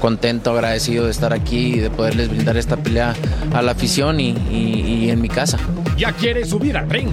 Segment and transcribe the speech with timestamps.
[0.00, 3.14] Contento, agradecido de estar aquí y de poderles brindar esta pelea
[3.52, 5.58] a la afición y, y- y en mi casa.
[5.98, 7.08] Ya quiere subir al ring.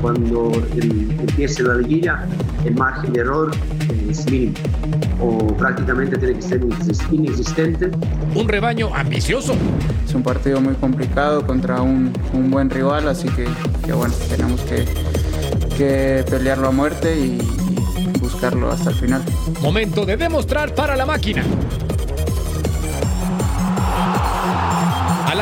[0.00, 2.26] Cuando el- empiece la liguilla,
[2.64, 3.52] el margen de error
[4.10, 4.54] es mínimo
[5.20, 7.90] o prácticamente tiene que ser inex- inexistente.
[8.34, 9.54] Un rebaño ambicioso.
[10.04, 13.46] Es un partido muy complicado contra un, un buen rival, así que,
[13.86, 14.84] que bueno, tenemos que,
[15.78, 17.38] que pelearlo a muerte y,
[18.16, 19.22] y buscarlo hasta el final.
[19.62, 21.44] Momento de demostrar para la máquina.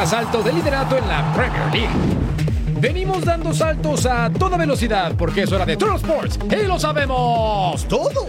[0.00, 2.80] Asalto de liderato en la Premier League.
[2.80, 7.86] Venimos dando saltos a toda velocidad porque es hora de Total Sports y lo sabemos
[7.86, 8.28] todos.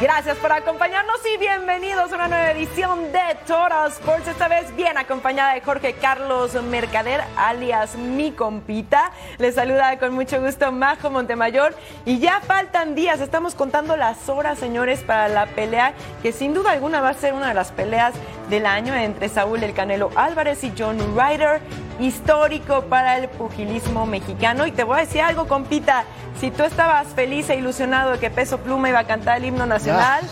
[0.00, 4.28] Gracias por acompañarnos y bienvenidos a una nueva edición de Total Sports.
[4.28, 9.10] Esta vez bien acompañada de Jorge Carlos Mercader, alias mi compita.
[9.38, 11.74] Les saluda con mucho gusto Majo Montemayor.
[12.04, 16.70] Y ya faltan días, estamos contando las horas, señores, para la pelea que sin duda
[16.70, 18.14] alguna va a ser una de las peleas
[18.48, 21.60] del año entre Saúl El Canelo Álvarez y John Ryder.
[22.00, 24.66] Histórico para el pugilismo mexicano.
[24.66, 26.04] Y te voy a decir algo, compita.
[26.40, 29.66] Si tú estabas feliz e ilusionado de que Peso Pluma iba a cantar el himno
[29.66, 30.22] nacional,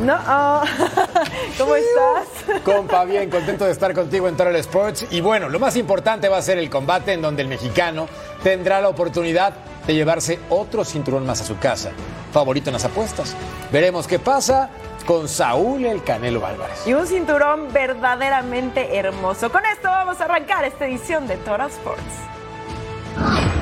[0.00, 0.16] no.
[0.26, 0.62] oh.
[1.58, 2.60] ¿Cómo estás?
[2.64, 5.06] Compa, bien, contento de estar contigo en Total Sports.
[5.10, 8.08] Y bueno, lo más importante va a ser el combate en donde el mexicano
[8.42, 9.54] tendrá la oportunidad
[9.86, 11.92] de llevarse otro cinturón más a su casa.
[12.32, 13.36] Favorito en las apuestas.
[13.70, 14.70] Veremos qué pasa
[15.04, 16.86] con Saúl el Canelo Álvarez.
[16.86, 19.50] Y un cinturón verdaderamente hermoso.
[19.50, 23.61] Con esto vamos a arrancar esta edición de Total Sports.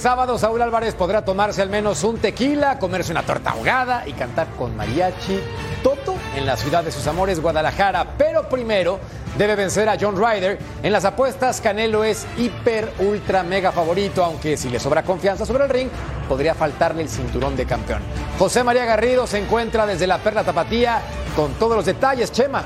[0.00, 4.48] Sábado Saúl Álvarez podrá tomarse al menos un tequila, comerse una torta ahogada y cantar
[4.58, 5.38] con mariachi
[5.82, 8.06] Toto en la ciudad de sus amores, Guadalajara.
[8.16, 8.98] Pero primero
[9.36, 10.58] debe vencer a John Ryder.
[10.82, 15.64] En las apuestas, Canelo es hiper, ultra, mega favorito, aunque si le sobra confianza sobre
[15.64, 15.88] el ring,
[16.28, 18.00] podría faltarle el cinturón de campeón.
[18.38, 21.02] José María Garrido se encuentra desde la Perla Tapatía
[21.36, 22.32] con todos los detalles.
[22.32, 22.64] Chema.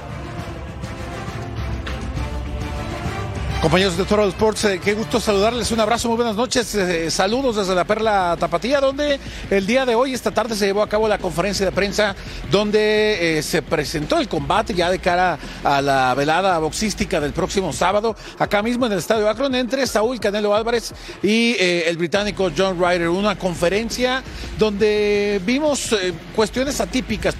[3.65, 7.57] Compañeros de Toro Sports, eh, qué gusto saludarles, un abrazo, muy buenas noches, eh, saludos
[7.57, 11.09] desde la Perla Tapatía, donde el día de hoy, esta tarde, se llevó a cabo
[11.09, 12.15] la conferencia de prensa
[12.51, 17.73] donde eh, se presentó el combate ya de cara a la velada boxística del próximo
[17.73, 20.93] sábado, acá mismo en el Estadio Akron, entre Saúl Canelo Álvarez
[21.23, 24.23] y el británico John Ryder, una conferencia
[24.59, 25.97] donde vimos
[26.37, 27.35] cuestiones atípicas,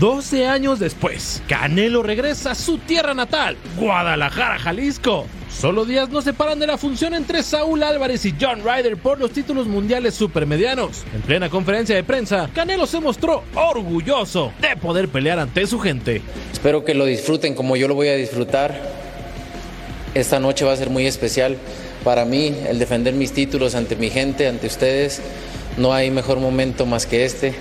[0.00, 5.28] 12 años después, Canelo regresa a su tierra natal, Guadalajara, Jalisco.
[5.58, 9.30] Solo días nos separan de la función entre Saúl Álvarez y John Ryder por los
[9.30, 11.04] títulos mundiales supermedianos.
[11.14, 16.20] En plena conferencia de prensa, Canelo se mostró orgulloso de poder pelear ante su gente.
[16.52, 18.76] Espero que lo disfruten como yo lo voy a disfrutar.
[20.14, 21.56] Esta noche va a ser muy especial
[22.02, 25.20] para mí, el defender mis títulos ante mi gente, ante ustedes.
[25.76, 27.54] No hay mejor momento más que este,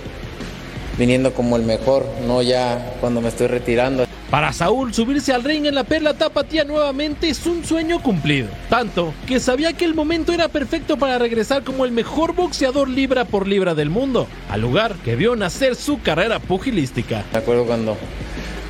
[0.97, 4.05] viniendo como el mejor, no ya cuando me estoy retirando.
[4.31, 8.47] Para Saúl, subirse al ring en la perla tapatía nuevamente es un sueño cumplido.
[8.69, 13.25] Tanto que sabía que el momento era perfecto para regresar como el mejor boxeador libra
[13.25, 17.25] por libra del mundo, al lugar que vio nacer su carrera pugilística.
[17.33, 17.97] Me acuerdo cuando,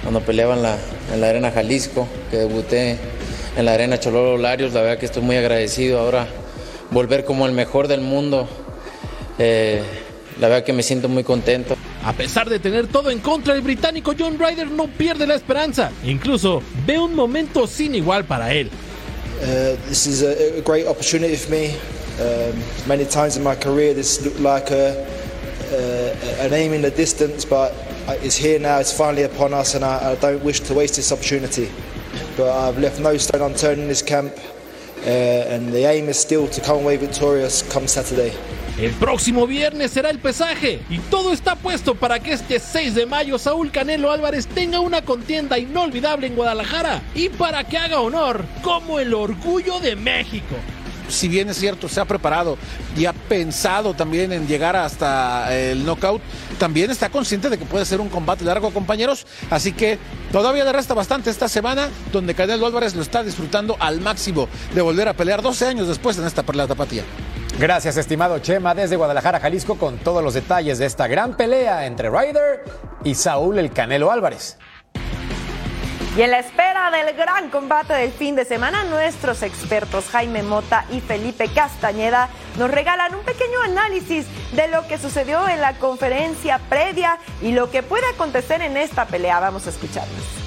[0.01, 0.77] cuando peleaba en la,
[1.13, 2.97] en la Arena Jalisco, que debuté
[3.55, 6.25] en la Arena Chololo Larios, la verdad que estoy muy agradecido ahora
[6.89, 8.49] volver como el mejor del mundo.
[9.37, 9.83] Eh,
[10.39, 11.77] la verdad que me siento muy contento.
[12.03, 15.91] A pesar de tener todo en contra, el británico John Ryder no pierde la esperanza.
[16.03, 18.69] Incluso ve un momento sin igual para él.
[19.41, 21.75] Uh, this is a, great opportunity for me.
[22.19, 25.03] Um, many times in my career, this looked like a,
[25.71, 27.73] uh, an aim in the distance, but
[28.23, 28.79] it's here now.
[28.79, 31.69] It's finally upon us, and I, I don't wish to waste this opportunity.
[32.35, 34.33] But I've left no stone unturned in this camp,
[35.05, 38.35] uh, and the aim is still to come away victorious come Saturday.
[38.81, 43.05] El próximo viernes será el pesaje y todo está puesto para que este 6 de
[43.05, 48.43] mayo Saúl Canelo Álvarez tenga una contienda inolvidable en Guadalajara y para que haga honor
[48.63, 50.55] como el orgullo de México
[51.09, 52.57] si bien es cierto, se ha preparado
[52.97, 56.21] y ha pensado también en llegar hasta el knockout,
[56.57, 59.27] también está consciente de que puede ser un combate largo, compañeros.
[59.49, 59.99] Así que
[60.31, 64.81] todavía le resta bastante esta semana, donde Canelo Álvarez lo está disfrutando al máximo de
[64.81, 67.03] volver a pelear 12 años después en esta perla tapatía.
[67.61, 72.09] Gracias, estimado Chema, desde Guadalajara, Jalisco, con todos los detalles de esta gran pelea entre
[72.09, 72.63] Ryder
[73.03, 74.57] y Saúl el Canelo Álvarez.
[76.17, 80.85] Y en la espera del gran combate del fin de semana, nuestros expertos Jaime Mota
[80.89, 86.59] y Felipe Castañeda nos regalan un pequeño análisis de lo que sucedió en la conferencia
[86.67, 89.39] previa y lo que puede acontecer en esta pelea.
[89.39, 90.40] Vamos a escucharlos.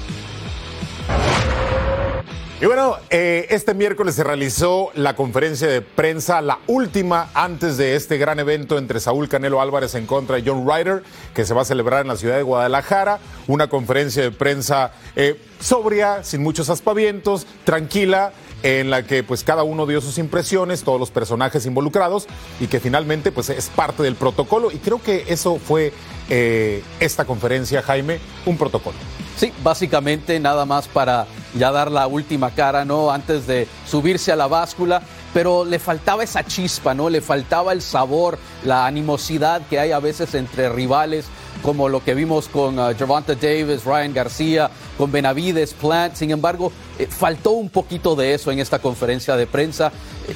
[2.61, 7.97] Y bueno, eh, este miércoles se realizó la conferencia de prensa, la última antes de
[7.97, 11.03] este gran evento entre Saúl Canelo Álvarez en contra de John Ryder,
[11.33, 13.19] que se va a celebrar en la ciudad de Guadalajara.
[13.47, 18.31] Una conferencia de prensa eh, sobria, sin muchos aspavientos, tranquila,
[18.63, 22.25] en la que pues cada uno dio sus impresiones, todos los personajes involucrados
[22.61, 25.91] y que finalmente pues es parte del protocolo y creo que eso fue
[26.29, 28.97] eh, esta conferencia, Jaime, un protocolo.
[29.37, 33.11] Sí, básicamente nada más para ya dar la última cara, ¿no?
[33.11, 35.01] Antes de subirse a la báscula,
[35.33, 37.09] pero le faltaba esa chispa, ¿no?
[37.09, 41.25] Le faltaba el sabor, la animosidad que hay a veces entre rivales,
[41.61, 46.15] como lo que vimos con uh, Davis, Ryan García, con Benavides, Plant.
[46.15, 49.91] Sin embargo, eh, faltó un poquito de eso en esta conferencia de prensa.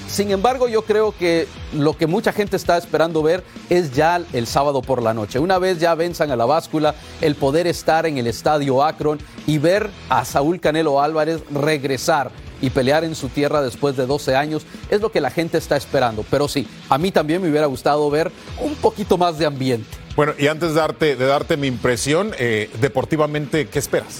[0.07, 4.48] Sin embargo, yo creo que lo que mucha gente está esperando ver es ya el
[4.48, 5.39] sábado por la noche.
[5.39, 9.57] Una vez ya venzan a la báscula, el poder estar en el estadio Akron y
[9.57, 12.31] ver a Saúl Canelo Álvarez regresar
[12.62, 15.77] y pelear en su tierra después de 12 años es lo que la gente está
[15.77, 16.25] esperando.
[16.30, 18.31] Pero sí, a mí también me hubiera gustado ver
[18.62, 19.99] un poquito más de ambiente.
[20.19, 24.19] Bueno, y antes de darte, de darte mi impresión, eh, deportivamente, ¿qué esperas?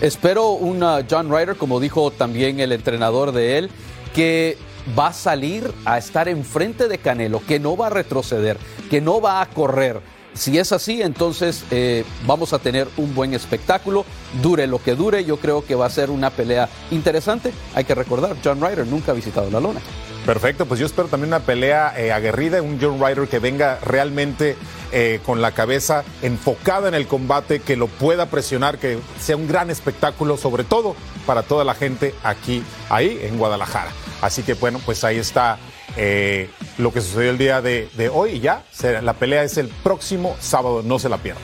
[0.00, 3.70] Espero un John Ryder, como dijo también el entrenador de él,
[4.14, 4.56] que
[4.96, 8.56] va a salir a estar enfrente de Canelo, que no va a retroceder,
[8.88, 9.98] que no va a correr.
[10.32, 14.04] Si es así, entonces eh, vamos a tener un buen espectáculo,
[14.42, 17.52] dure lo que dure, yo creo que va a ser una pelea interesante.
[17.74, 19.80] Hay que recordar, John Ryder nunca ha visitado la lona.
[20.26, 24.56] Perfecto, pues yo espero también una pelea eh, aguerrida, un John Ryder que venga realmente
[24.92, 29.48] eh, con la cabeza enfocada en el combate, que lo pueda presionar, que sea un
[29.48, 30.94] gran espectáculo, sobre todo
[31.26, 33.90] para toda la gente aquí, ahí en Guadalajara.
[34.20, 35.58] Así que bueno, pues ahí está
[35.96, 36.48] eh,
[36.78, 38.64] lo que sucedió el día de, hoy y ya,
[39.02, 41.42] la pelea es el próximo sábado, no se la pierdan.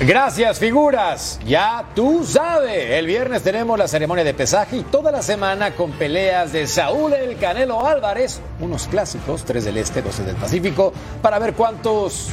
[0.00, 1.40] Gracias, figuras.
[1.46, 5.90] Ya tú sabes, el viernes tenemos la ceremonia de pesaje y toda la semana con
[5.92, 11.38] peleas de Saúl El Canelo Álvarez, unos clásicos, tres del Este, 12 del Pacífico, para
[11.38, 12.28] ver cuántos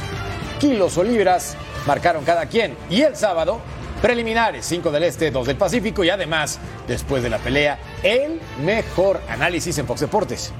[0.60, 1.56] kilos o libras
[1.86, 2.76] marcaron cada quien.
[2.90, 3.60] Y el sábado,
[4.02, 9.22] preliminares, 5 del Este, 2 del Pacífico y además, después de la pelea, el mejor
[9.30, 10.52] análisis en Fox Deportes.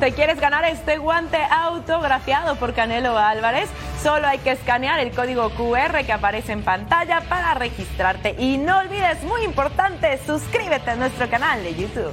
[0.00, 3.70] ¿Te quieres ganar este guante autografiado por Canelo Álvarez?
[4.02, 8.36] Solo hay que escanear el código QR que aparece en pantalla para registrarte.
[8.38, 12.12] Y no olvides, muy importante, suscríbete a nuestro canal de YouTube.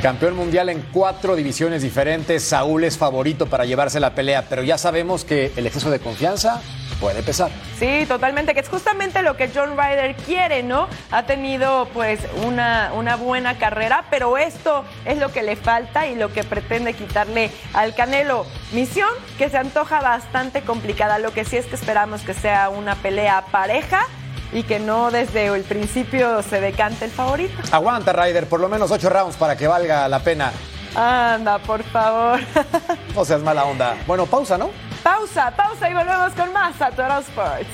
[0.00, 4.78] Campeón mundial en cuatro divisiones diferentes, Saúl es favorito para llevarse la pelea, pero ya
[4.78, 6.62] sabemos que el exceso de confianza
[7.02, 7.50] puede pesar.
[7.80, 10.86] Sí, totalmente, que es justamente lo que John Ryder quiere, ¿no?
[11.10, 16.14] Ha tenido pues una, una buena carrera, pero esto es lo que le falta y
[16.14, 18.46] lo que pretende quitarle al Canelo.
[18.70, 22.94] Misión que se antoja bastante complicada, lo que sí es que esperamos que sea una
[22.94, 24.06] pelea pareja
[24.52, 27.60] y que no desde el principio se decante el favorito.
[27.72, 30.52] Aguanta, Ryder, por lo menos ocho rounds para que valga la pena.
[30.94, 32.38] Anda, por favor.
[33.16, 33.96] no seas mala onda.
[34.06, 34.70] Bueno, pausa, ¿no?
[35.02, 37.66] Pausa, pausa y volvemos con más a Toro Sports.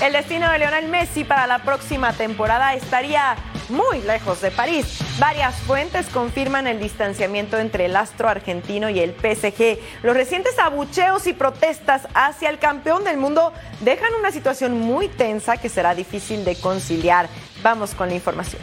[0.00, 3.36] El destino de Lionel Messi para la próxima temporada estaría
[3.68, 4.98] muy lejos de París.
[5.18, 9.78] Varias fuentes confirman el distanciamiento entre el astro argentino y el PSG.
[10.02, 15.56] Los recientes abucheos y protestas hacia el campeón del mundo dejan una situación muy tensa
[15.56, 17.28] que será difícil de conciliar.
[17.62, 18.62] Vamos con la información.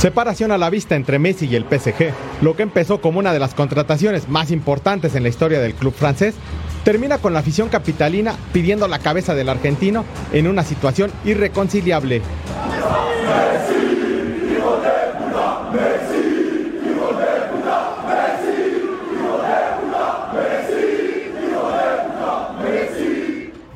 [0.00, 3.38] Separación a la vista entre Messi y el PSG, lo que empezó como una de
[3.38, 6.36] las contrataciones más importantes en la historia del club francés,
[6.84, 12.22] termina con la afición capitalina pidiendo la cabeza del argentino en una situación irreconciliable.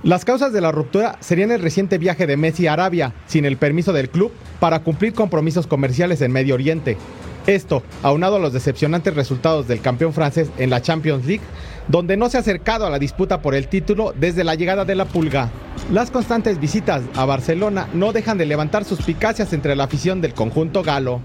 [0.05, 3.57] Las causas de la ruptura serían el reciente viaje de Messi a Arabia, sin el
[3.57, 6.99] permiso del club, para cumplir compromisos comerciales en Medio Oriente.
[7.47, 11.43] Esto, aunado a los decepcionantes resultados del campeón francés en la Champions League,
[11.89, 14.95] donde no se ha acercado a la disputa por el título desde la llegada de
[14.95, 15.51] la Pulga.
[15.91, 20.83] Las constantes visitas a Barcelona no dejan de levantar suspicacias entre la afición del conjunto
[20.83, 21.23] galo.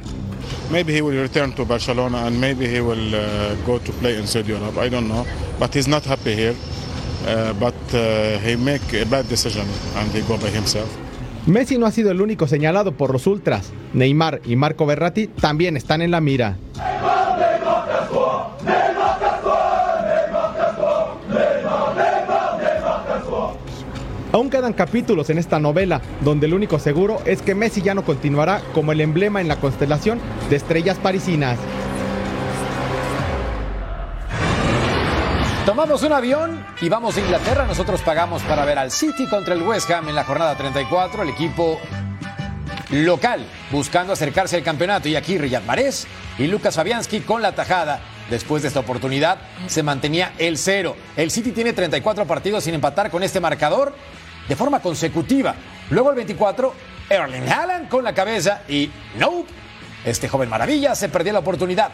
[0.71, 3.19] Maybe he will return to Barcelona and maybe he will uh,
[3.67, 4.77] go to play in Saudi Europe.
[4.77, 5.25] I don't know,
[5.59, 6.55] but he's not happy here.
[7.25, 9.65] Uh, but uh, he make a bad decision
[9.97, 10.89] and he go by himself.
[11.45, 13.71] Messi no ha sido el único señalado por los ultras.
[13.93, 16.57] Neymar y Marco Berratti también están en la mira.
[24.31, 28.05] Aún quedan capítulos en esta novela, donde el único seguro es que Messi ya no
[28.05, 30.19] continuará como el emblema en la constelación
[30.51, 31.57] de estrellas parisinas.
[35.69, 37.63] Tomamos un avión y vamos a Inglaterra.
[37.67, 41.21] Nosotros pagamos para ver al City contra el West Ham en la jornada 34.
[41.21, 41.79] El equipo
[42.89, 45.07] local buscando acercarse al campeonato.
[45.07, 46.07] Y aquí Riyad Mahrez
[46.39, 47.99] y Lucas Fabianski con la tajada.
[48.31, 50.95] Después de esta oportunidad se mantenía el cero.
[51.15, 53.93] El City tiene 34 partidos sin empatar con este marcador
[54.47, 55.53] de forma consecutiva.
[55.91, 56.73] Luego el 24,
[57.11, 59.51] Erling Haaland con la cabeza y nope,
[60.03, 61.91] este joven maravilla se perdió la oportunidad.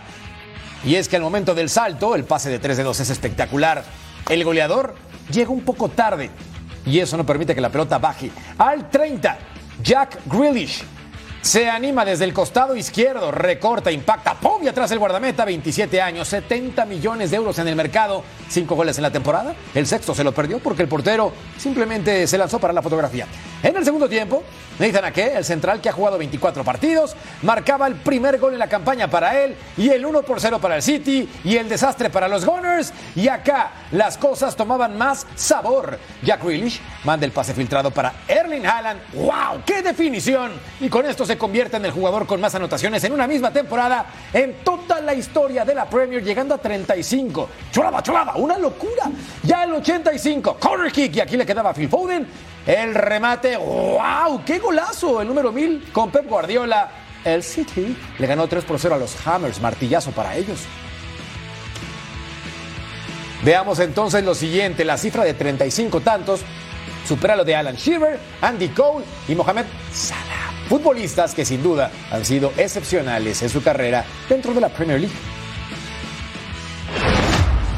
[0.86, 3.84] Y es que al momento del salto, el pase de 3 de 2 es espectacular.
[4.30, 4.96] El goleador
[5.32, 6.30] llega un poco tarde
[6.86, 8.30] y eso no permite que la pelota baje.
[8.58, 9.38] Al 30,
[9.84, 10.84] Jack Grealish
[11.46, 14.64] se anima desde el costado izquierdo, recorta, impacta, ¡pum!
[14.64, 18.98] Y atrás el guardameta, 27 años, 70 millones de euros en el mercado, 5 goles
[18.98, 19.54] en la temporada.
[19.76, 23.28] El sexto se lo perdió porque el portero simplemente se lanzó para la fotografía.
[23.62, 24.44] En el segundo tiempo,
[24.80, 28.68] Nathan Ake, el central que ha jugado 24 partidos, marcaba el primer gol en la
[28.68, 32.28] campaña para él y el 1 por 0 para el City y el desastre para
[32.28, 32.92] los Gunners.
[33.16, 36.00] Y acá las cosas tomaban más sabor.
[36.24, 39.00] Jack Grealish manda el pase filtrado para Erling Haaland.
[39.14, 39.62] ¡Wow!
[39.64, 40.52] ¡Qué definición!
[40.80, 44.06] Y con esto se convierte en el jugador con más anotaciones en una misma temporada
[44.34, 47.50] en toda la historia de la Premier, llegando a 35.
[47.72, 48.36] ¡Cholaba, cholaba!
[48.36, 49.10] ¡Una locura!
[49.44, 52.28] Ya el 85, corner kick y aquí le quedaba Phil Foden.
[52.66, 54.44] El remate, ¡wow!
[54.46, 55.22] ¡Qué golazo!
[55.22, 56.90] El número 1000 con Pep Guardiola.
[57.24, 60.60] El City le ganó 3 por 0 a los Hammers, martillazo para ellos.
[63.44, 66.42] Veamos entonces lo siguiente, la cifra de 35 tantos
[67.08, 70.55] supera lo de Alan Shearer, Andy Cole y Mohamed Salah.
[70.70, 75.16] Futbolistas que sin duda han sido excepcionales en su carrera dentro de la Premier League.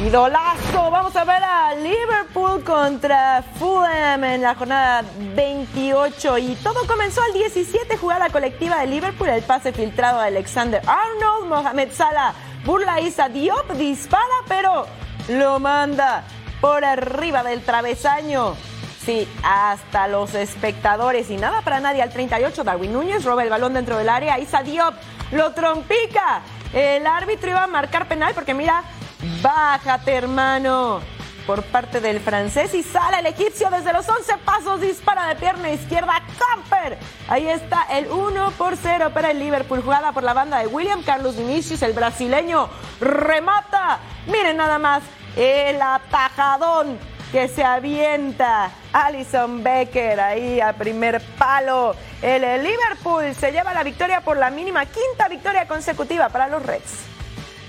[0.06, 5.03] Idolazo, vamos a ver a Liverpool contra Fulham en la jornada
[5.36, 10.82] 28 y todo comenzó al 17 jugada colectiva de Liverpool, el pase filtrado de Alexander
[10.86, 12.36] Arnold, Mohamed Salah
[12.67, 14.86] burla Isa Diop, dispara pero
[15.29, 16.25] lo manda
[16.60, 18.56] por arriba del travesaño.
[19.07, 23.73] Sí, hasta los espectadores y nada para nadie al 38 Darwin Núñez roba el balón
[23.73, 24.93] dentro del área, Isa Diop
[25.31, 26.41] lo trompica.
[26.73, 28.83] El árbitro iba a marcar penal porque mira,
[29.41, 30.99] Bájate, hermano.
[31.45, 35.71] Por parte del francés y sale el egipcio desde los 11 pasos, dispara de pierna
[35.71, 36.99] izquierda, Camper.
[37.29, 41.01] Ahí está el 1 por 0 para el Liverpool, jugada por la banda de William
[41.03, 42.67] Carlos Vinicius, el brasileño,
[42.99, 43.99] remata.
[44.25, 45.01] Miren nada más,
[45.37, 46.99] el atajadón
[47.31, 51.96] que se avienta Alison Becker ahí a primer palo.
[52.22, 57.07] El Liverpool se lleva la victoria por la mínima quinta victoria consecutiva para los Reds.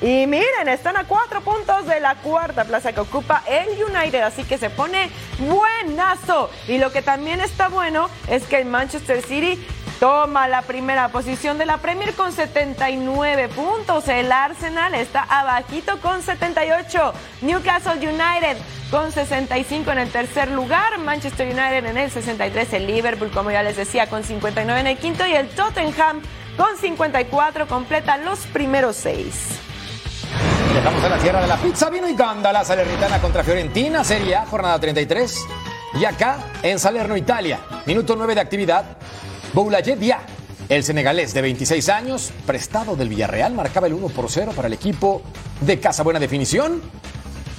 [0.00, 4.44] Y miren, están a cuatro puntos de la cuarta plaza que ocupa el United, así
[4.44, 5.10] que se pone
[5.40, 6.50] buenazo.
[6.68, 9.58] Y lo que también está bueno es que el Manchester City
[9.98, 14.08] toma la primera posición de la Premier con 79 puntos.
[14.08, 17.12] El Arsenal está abajito con 78.
[17.42, 18.56] Newcastle United
[18.90, 20.98] con 65 en el tercer lugar.
[20.98, 22.72] Manchester United en el 63.
[22.72, 25.26] El Liverpool, como ya les decía, con 59 en el quinto.
[25.26, 26.22] Y el Tottenham
[26.56, 29.58] con 54 completa los primeros seis.
[30.74, 34.78] Llegamos a la tierra de la pizza, vino y la Salernitana contra Fiorentina, Serie jornada
[34.78, 35.46] 33.
[35.94, 38.84] Y acá, en Salerno, Italia, minuto 9 de actividad,
[39.54, 40.20] Boulaye Dia,
[40.68, 44.74] el senegalés de 26 años, prestado del Villarreal, marcaba el 1 por 0 para el
[44.74, 45.22] equipo
[45.60, 46.82] de Casa Buena Definición.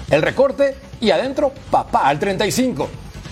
[0.09, 2.87] El recorte y adentro, papá al 35.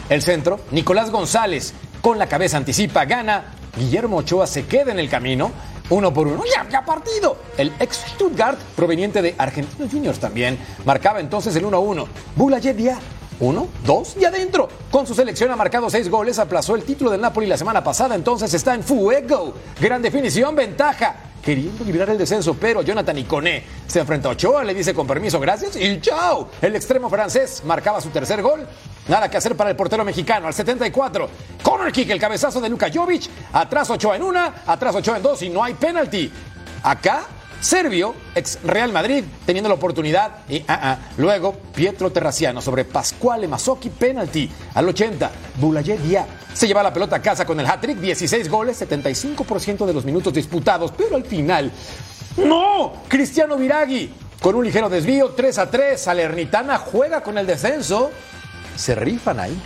[0.09, 3.53] El centro, Nicolás González, con la cabeza anticipa, gana.
[3.77, 5.51] Guillermo Ochoa se queda en el camino
[5.89, 6.43] uno por uno.
[6.45, 7.37] Ya, ya partido.
[7.57, 12.07] El ex Stuttgart, proveniente de Argentinos Juniors también, marcaba entonces el 1-1.
[12.35, 12.99] Boulaye Dia
[13.39, 14.67] uno, dos y adentro.
[14.91, 18.15] Con su selección ha marcado seis goles, aplazó el título del Napoli la semana pasada,
[18.15, 19.53] entonces está en fuego.
[19.79, 21.15] Gran definición, ventaja.
[21.41, 25.39] Queriendo liberar el descenso, pero Jonathan Iconé se enfrenta a Ochoa, le dice con permiso,
[25.39, 26.49] gracias y chao.
[26.61, 28.67] El extremo francés marcaba su tercer gol.
[29.07, 31.29] Nada que hacer para el portero mexicano al 74.
[31.63, 33.29] Corner kick, el cabezazo de Luka Jovic.
[33.53, 36.29] Atrás Ochoa en una, atrás Ochoa en dos y no hay penalti.
[36.83, 37.25] Acá
[37.59, 40.39] Servio, ex Real Madrid, teniendo la oportunidad.
[40.47, 45.31] Y ah, ah, luego Pietro Terraciano sobre Pascual Mazzocchi, penalti al 80.
[45.55, 49.93] Boulaye Dia se lleva la pelota a casa con el hat-trick, 16 goles, 75% de
[49.93, 51.71] los minutos disputados, pero al final,
[52.37, 52.93] ¡no!
[53.07, 54.11] Cristiano Viragui,
[54.41, 56.01] con un ligero desvío, 3 a 3.
[56.01, 58.11] Salernitana juega con el descenso.
[58.75, 59.61] Se rifan ahí.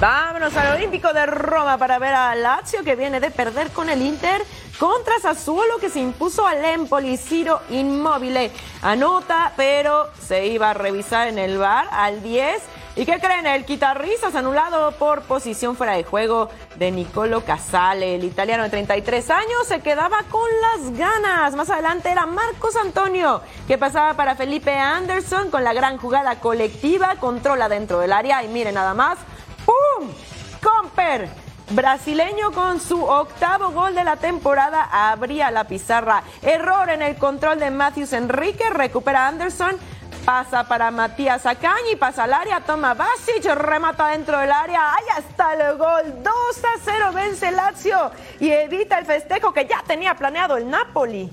[0.00, 4.02] Vámonos al Olímpico de Roma para ver a Lazio que viene de perder con el
[4.02, 4.42] Inter
[4.78, 8.50] contra Sassuolo que se impuso al Empoli, Ciro Inmóvil.
[8.82, 12.62] Anota, pero se iba a revisar en el bar al 10.
[12.96, 13.46] ¿Y qué creen?
[13.46, 18.14] El quitarrisas anulado por posición fuera de juego de Nicolo Casale.
[18.14, 21.54] El italiano de 33 años se quedaba con las ganas.
[21.56, 27.16] Más adelante era Marcos Antonio, que pasaba para Felipe Anderson con la gran jugada colectiva.
[27.16, 29.18] Controla dentro del área y miren nada más.
[29.66, 30.08] ¡Pum!
[30.62, 36.22] Comper brasileño con su octavo gol de la temporada abría la pizarra.
[36.42, 39.76] Error en el control de Matthews Enrique, recupera Anderson.
[40.24, 45.54] Pasa para Matías Acañi, pasa al área, toma Basic, remata dentro del área, ahí está
[45.54, 50.56] el gol, 2 a 0 vence Lazio y evita el festejo que ya tenía planeado
[50.56, 51.30] el Napoli.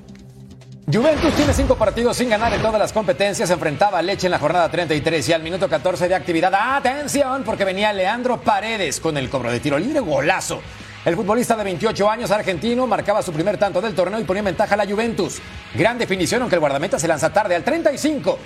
[0.91, 3.49] Juventus tiene cinco partidos sin ganar en todas las competencias.
[3.49, 6.53] enfrentaba a Leche en la jornada 33 y al minuto 14 de actividad.
[6.53, 7.43] ¡Atención!
[7.45, 10.01] Porque venía Leandro Paredes con el cobro de tiro libre.
[10.01, 10.61] Golazo.
[11.05, 14.45] El futbolista de 28 años argentino marcaba su primer tanto del torneo y ponía en
[14.45, 15.39] ventaja a la Juventus.
[15.73, 18.37] Gran definición, aunque el guardameta se lanza tarde al 35.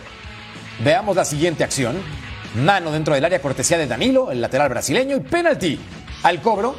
[0.83, 1.97] Veamos la siguiente acción.
[2.55, 5.79] Mano dentro del área cortesía de Danilo, el lateral brasileño, y penalti.
[6.21, 6.75] Al cobro,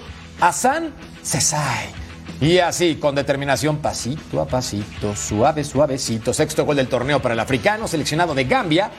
[0.53, 1.98] San Cesay.
[2.41, 6.33] Y así, con determinación, pasito a pasito, suave, suavecito.
[6.33, 8.91] Sexto gol del torneo para el africano, seleccionado de Gambia.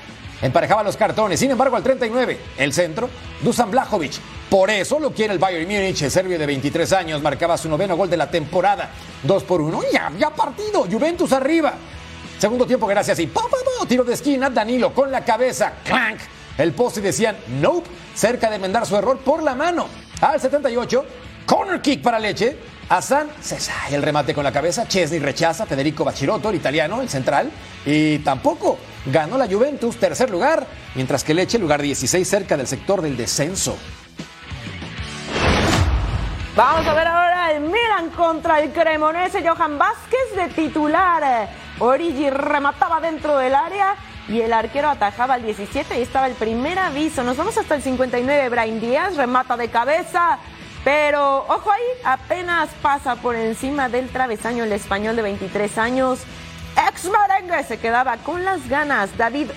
[0.41, 1.39] Emparejaba los cartones.
[1.39, 3.10] Sin embargo, al 39, el centro,
[3.41, 4.13] Dusan Blajovic.
[4.49, 6.02] Por eso lo quiere el Bayern Múnich.
[6.02, 8.89] El serbio de 23 años marcaba su noveno gol de la temporada.
[9.23, 9.82] Dos por uno.
[9.91, 10.86] Ya, ya partido.
[10.89, 11.73] Juventus arriba.
[12.39, 13.19] Segundo tiempo, gracias.
[13.19, 13.41] Y pa,
[13.88, 14.49] tiro de esquina.
[14.49, 15.73] Danilo con la cabeza.
[15.86, 16.19] Clank.
[16.58, 17.88] El poste decían, nope.
[18.15, 19.88] Cerca de enmendar su error por la mano.
[20.19, 21.06] Al 78,
[21.49, 22.55] corner kick para Leche.
[22.89, 24.88] Hassan Cesay, el remate con la cabeza.
[24.88, 25.65] Chesney rechaza.
[25.65, 27.49] Federico Bachirotto, el italiano, el central.
[27.85, 30.65] Y tampoco ganó la Juventus, tercer lugar.
[30.93, 33.75] Mientras que Leche, lugar 16, cerca del sector del descenso.
[36.55, 39.47] Vamos a ver ahora el Milan contra el Cremonese.
[39.47, 41.49] Johan Vázquez de titular.
[41.79, 43.95] Origi remataba dentro del área
[44.27, 47.23] y el arquero atajaba al 17 y estaba el primer aviso.
[47.23, 48.49] Nos vamos hasta el 59.
[48.49, 50.39] Brian Díaz remata de cabeza.
[50.83, 56.19] Pero ojo ahí, apenas pasa por encima del travesaño el español de 23 años.
[56.87, 59.15] Ex merengue se quedaba con las ganas.
[59.17, 59.49] David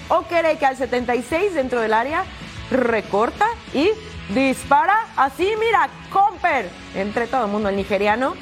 [0.58, 2.24] que al 76 dentro del área
[2.70, 3.90] recorta y
[4.34, 5.06] dispara.
[5.16, 6.68] Así, mira, Comper.
[6.94, 8.34] Entre todo el mundo el nigeriano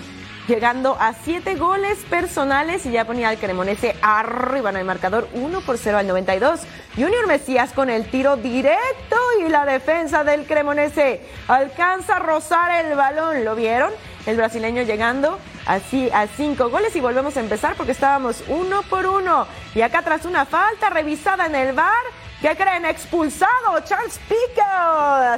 [0.49, 5.61] llegando a siete goles personales y ya ponía al Cremonese arriba en el marcador 1
[5.61, 6.61] por 0 al 92.
[6.97, 12.97] Junior Mesías con el tiro directo y la defensa del Cremonese alcanza a rozar el
[12.97, 13.45] balón.
[13.45, 13.93] ¿Lo vieron?
[14.27, 19.07] El brasileño llegando así a cinco goles y volvemos a empezar porque estábamos uno por
[19.07, 19.47] uno.
[19.75, 22.03] Y acá tras una falta revisada en el bar,
[22.41, 22.87] ¿Qué creen?
[22.87, 23.81] Expulsado.
[23.85, 24.63] Charles Pico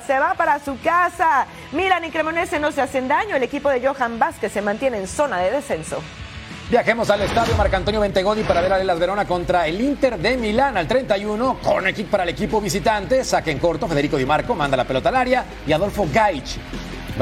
[0.07, 1.47] se va para su casa.
[1.73, 3.35] Milan y Cremonese no se hacen daño.
[3.35, 6.01] El equipo de Johan Vázquez se mantiene en zona de descenso.
[6.71, 10.77] Viajemos al estadio Marcantonio Bentegodi para ver a Las Verona contra el Inter de Milán
[10.77, 11.59] al 31.
[11.61, 13.25] Corner kick para el equipo visitante.
[13.25, 13.88] Saque en corto.
[13.88, 15.45] Federico Di Marco manda la pelota al área.
[15.67, 16.59] Y Adolfo Gaich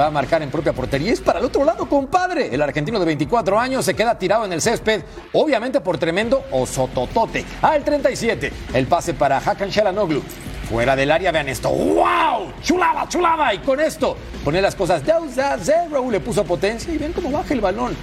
[0.01, 1.13] va a marcar en propia portería.
[1.13, 2.53] Es para el otro lado, compadre.
[2.53, 7.45] El argentino de 24 años se queda tirado en el césped, obviamente por tremendo osototote.
[7.61, 10.23] Al 37, el pase para Hakan Shalanoglu.
[10.71, 11.69] Fuera del área, vean esto.
[11.69, 12.53] ¡Wow!
[12.63, 13.53] ¡Chulada, chulada!
[13.53, 16.11] Y con esto, pone las cosas 2 a 0.
[16.11, 17.95] Le puso potencia y ven cómo baja el balón.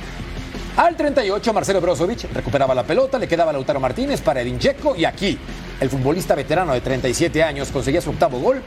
[0.76, 4.60] Al 38, Marcelo Brozovic recuperaba la pelota, le quedaba Lautaro Martínez para Edin
[4.96, 5.40] y aquí
[5.80, 8.62] el futbolista veterano de 37 años conseguía su octavo gol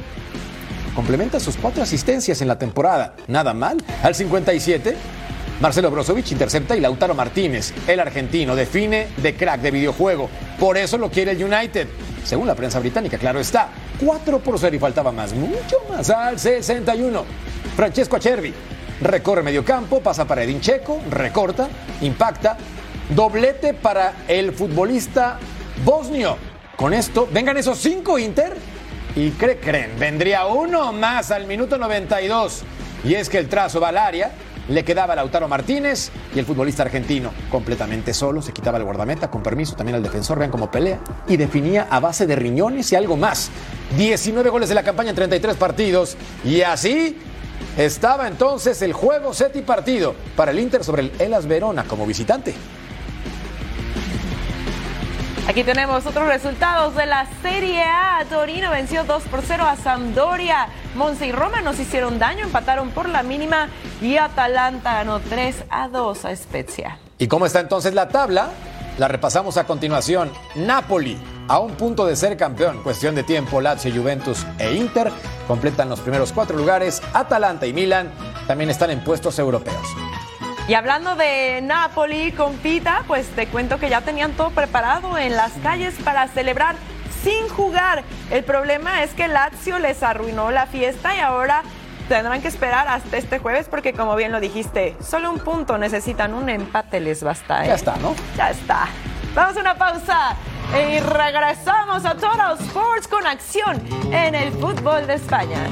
[0.94, 3.14] complementa sus cuatro asistencias en la temporada.
[3.29, 3.79] Nada mal.
[4.03, 4.96] Al 57,
[5.61, 10.31] Marcelo Brozovic intercepta y Lautaro Martínez, el argentino, define de crack de videojuego.
[10.59, 11.87] Por eso lo quiere el United.
[12.24, 13.68] Según la prensa británica, claro está.
[14.05, 17.24] 4 por 0 y faltaba más, mucho más al 61.
[17.76, 18.55] Francesco Acerbi
[19.00, 21.68] recorre medio campo, pasa para Edin Checo, recorta,
[22.00, 22.57] impacta.
[23.14, 25.38] Doblete para el futbolista
[25.85, 26.37] bosnio.
[26.76, 28.57] Con esto, vengan esos cinco Inter
[29.16, 32.62] y creen, creen, vendría uno más al minuto 92.
[33.05, 34.33] Y es que el trazo va al área,
[34.68, 39.31] le quedaba a Lautaro Martínez y el futbolista argentino, completamente solo, se quitaba el guardameta,
[39.31, 42.96] con permiso también al defensor, vean cómo pelea, y definía a base de riñones y
[42.96, 43.51] algo más.
[43.96, 47.18] 19 goles de la campaña en 33 partidos, y así
[47.77, 52.07] estaba entonces el juego set y partido para el Inter sobre el Elas Verona como
[52.07, 52.55] visitante.
[55.50, 58.24] Aquí tenemos otros resultados de la Serie A.
[58.30, 60.68] Torino venció 2 por 0 a Sampdoria.
[60.94, 63.68] Monza y Roma nos hicieron daño, empataron por la mínima
[64.00, 66.98] y Atalanta ganó 3 a 2 a Spezia.
[67.18, 68.50] ¿Y cómo está entonces la tabla?
[68.96, 70.30] La repasamos a continuación.
[70.54, 72.84] Napoli a un punto de ser campeón.
[72.84, 75.10] Cuestión de tiempo, Lazio, Juventus e Inter
[75.48, 77.02] completan los primeros cuatro lugares.
[77.12, 78.12] Atalanta y Milan
[78.46, 79.84] también están en puestos europeos.
[80.70, 85.50] Y hablando de Napoli, compita, pues te cuento que ya tenían todo preparado en las
[85.64, 86.76] calles para celebrar
[87.24, 88.04] sin jugar.
[88.30, 91.64] El problema es que Lazio les arruinó la fiesta y ahora
[92.09, 96.35] tendrán que esperar hasta este jueves porque como bien lo dijiste, solo un punto necesitan,
[96.35, 97.64] un empate les basta.
[97.64, 97.66] ¿eh?
[97.66, 98.14] Ya está, ¿no?
[98.37, 98.87] Ya está.
[99.35, 100.37] Vamos a una pausa
[100.72, 105.66] y regresamos a Total Sports con acción en el fútbol de España.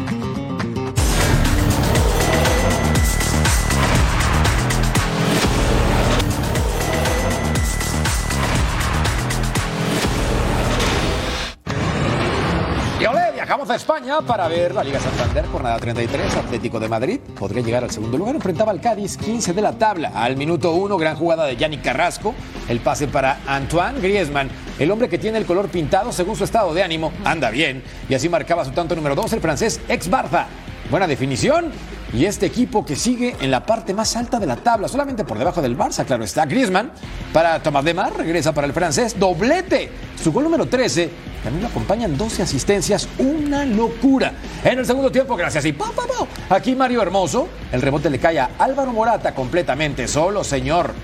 [13.48, 17.18] Viajamos a España para ver la Liga Santander, jornada 33, Atlético de Madrid.
[17.18, 20.12] Podría llegar al segundo lugar, enfrentaba al Cádiz, 15 de la tabla.
[20.14, 22.34] Al minuto 1, gran jugada de Yannick Carrasco,
[22.68, 26.74] el pase para Antoine Griezmann, el hombre que tiene el color pintado según su estado
[26.74, 27.82] de ánimo, anda bien.
[28.10, 30.44] Y así marcaba su tanto número 2, el francés ex Barça.
[30.90, 31.72] Buena definición.
[32.12, 35.38] Y este equipo que sigue en la parte más alta de la tabla, solamente por
[35.38, 36.46] debajo del Barça, claro está.
[36.46, 36.90] Griezmann
[37.34, 39.90] para Tomás de Mar, regresa para el francés, doblete.
[40.22, 41.10] Su gol número 13,
[41.44, 44.32] también lo acompañan 12 asistencias, una locura.
[44.64, 46.06] En el segundo tiempo, gracias y pa, pa.
[46.48, 50.94] Aquí Mario Hermoso, el rebote le cae a Álvaro Morata completamente solo, señor.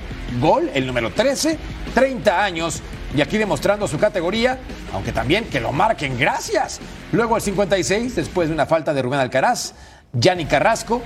[0.40, 1.58] Gol, el número 13,
[1.94, 2.80] 30 años.
[3.14, 4.58] Y aquí demostrando su categoría,
[4.92, 6.80] aunque también que lo marquen, gracias.
[7.12, 9.74] Luego el 56, después de una falta de Rubén Alcaraz,
[10.14, 11.02] Yanni Carrasco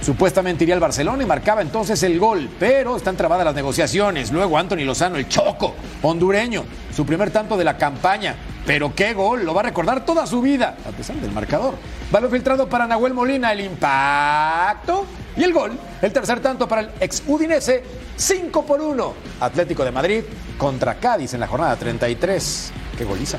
[0.00, 4.32] supuestamente iría al Barcelona y marcaba entonces el gol, pero están trabadas las negociaciones.
[4.32, 8.34] Luego Anthony Lozano, el choco, hondureño, su primer tanto de la campaña.
[8.66, 11.74] Pero qué gol, lo va a recordar toda su vida, a pesar del marcador.
[12.12, 15.04] Balón filtrado para Nahuel Molina, el impacto
[15.36, 15.72] y el gol.
[16.00, 17.82] El tercer tanto para el ex Udinese,
[18.16, 19.14] 5 por 1.
[19.40, 20.22] Atlético de Madrid
[20.58, 22.72] contra Cádiz en la jornada 33.
[22.96, 23.38] Qué goliza.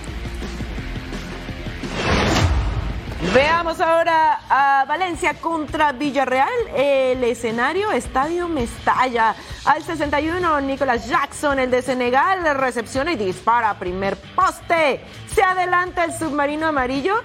[3.32, 6.50] Veamos ahora a Valencia contra Villarreal.
[6.76, 9.36] El escenario Estadio Mestalla.
[9.66, 15.02] Al 61, Nicolás Jackson, el de Senegal, recepciona y dispara primer poste.
[15.34, 17.24] Se adelanta el submarino amarillo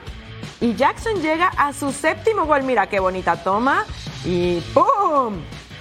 [0.60, 2.62] y Jackson llega a su séptimo gol.
[2.62, 3.84] Mira qué bonita toma.
[4.24, 5.34] Y ¡pum!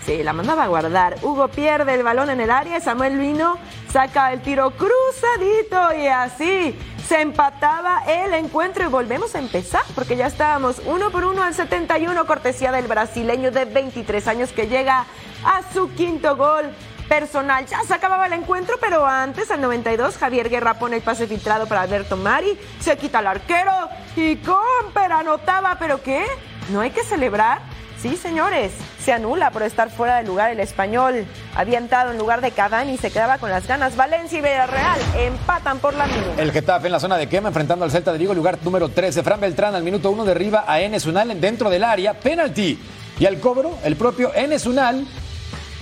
[0.04, 1.18] Sí, la mandaba a guardar.
[1.22, 2.80] Hugo pierde el balón en el área.
[2.80, 3.58] Samuel Vino
[3.92, 6.76] saca el tiro cruzadito y así
[7.08, 11.54] se empataba el encuentro y volvemos a empezar porque ya estábamos uno por uno al
[11.54, 15.06] 71, cortesía del brasileño de 23 años que llega
[15.46, 16.66] a su quinto gol
[17.08, 17.66] personal.
[17.66, 21.66] Ya se acababa el encuentro, pero antes, al 92, Javier Guerra pone el pase filtrado
[21.66, 23.72] para Alberto Mari, se quita al arquero
[24.18, 26.26] y Comper anotaba, pero ¿qué?
[26.72, 27.77] ¿No hay que celebrar?
[28.02, 28.72] Sí, señores,
[29.04, 31.26] se anula por estar fuera del lugar el español.
[31.56, 33.96] Había entrado en lugar de Cavani y se quedaba con las ganas.
[33.96, 36.34] Valencia y Villarreal empatan por la mínima.
[36.38, 39.24] El Getafe en la zona de quema enfrentando al Celta de Vigo, lugar número 13.
[39.24, 42.80] Fran Beltrán al minuto 1 derriba a Enes Unal dentro del área, penalti.
[43.20, 45.08] Y al cobro, el propio Enes Unal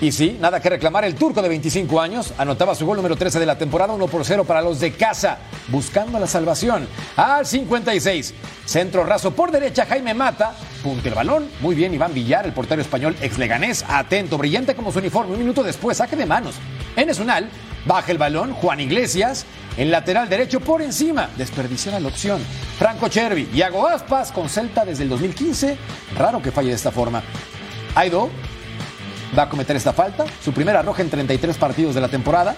[0.01, 3.39] Y sí, nada que reclamar, el turco de 25 años anotaba su gol número 13
[3.39, 5.37] de la temporada, 1 por 0 para los de casa,
[5.69, 6.85] buscando la salvación.
[7.15, 8.33] Al 56,
[8.65, 10.53] centro raso por derecha, Jaime Mata,
[10.83, 14.91] punte el balón, muy bien Iván Villar, el portero español ex leganés, atento, brillante como
[14.91, 16.55] su uniforme, un minuto después, saque de manos.
[16.97, 17.49] En Esunal,
[17.85, 19.45] baja el balón, Juan Iglesias,
[19.77, 22.41] en lateral derecho por encima, desperdició la opción.
[22.77, 25.77] Franco Chervi, Iago Aspas con Celta desde el 2015,
[26.17, 27.23] raro que falle de esta forma.
[27.95, 28.29] Aido
[29.37, 32.55] va a cometer esta falta, su primera roja en 33 partidos de la temporada,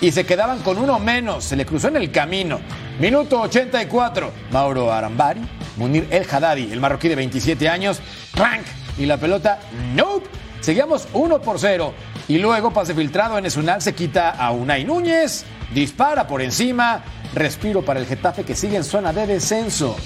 [0.00, 2.60] y se quedaban con uno menos, se le cruzó en el camino.
[2.98, 5.40] Minuto 84, Mauro Arambari,
[5.76, 8.00] Munir El Haddadi, el marroquí de 27 años,
[8.34, 8.66] ¡rank!
[8.98, 9.60] Y la pelota,
[9.94, 10.28] nope.
[10.60, 11.92] Seguíamos 1 por 0.
[12.28, 17.04] Y luego, pase filtrado en Esunal, se quita a Unai Núñez, dispara por encima,
[17.34, 19.96] respiro para el Getafe que sigue en zona de descenso.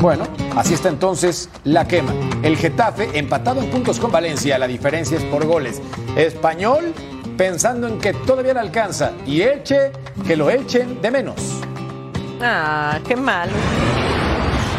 [0.00, 0.24] Bueno,
[0.56, 2.14] así está entonces la quema.
[2.42, 5.82] El Getafe empatado en puntos con Valencia, la diferencia es por goles.
[6.16, 6.94] Español
[7.36, 9.92] pensando en que todavía alcanza y Elche
[10.26, 11.60] que lo echen de menos.
[12.40, 13.50] Ah, qué mal.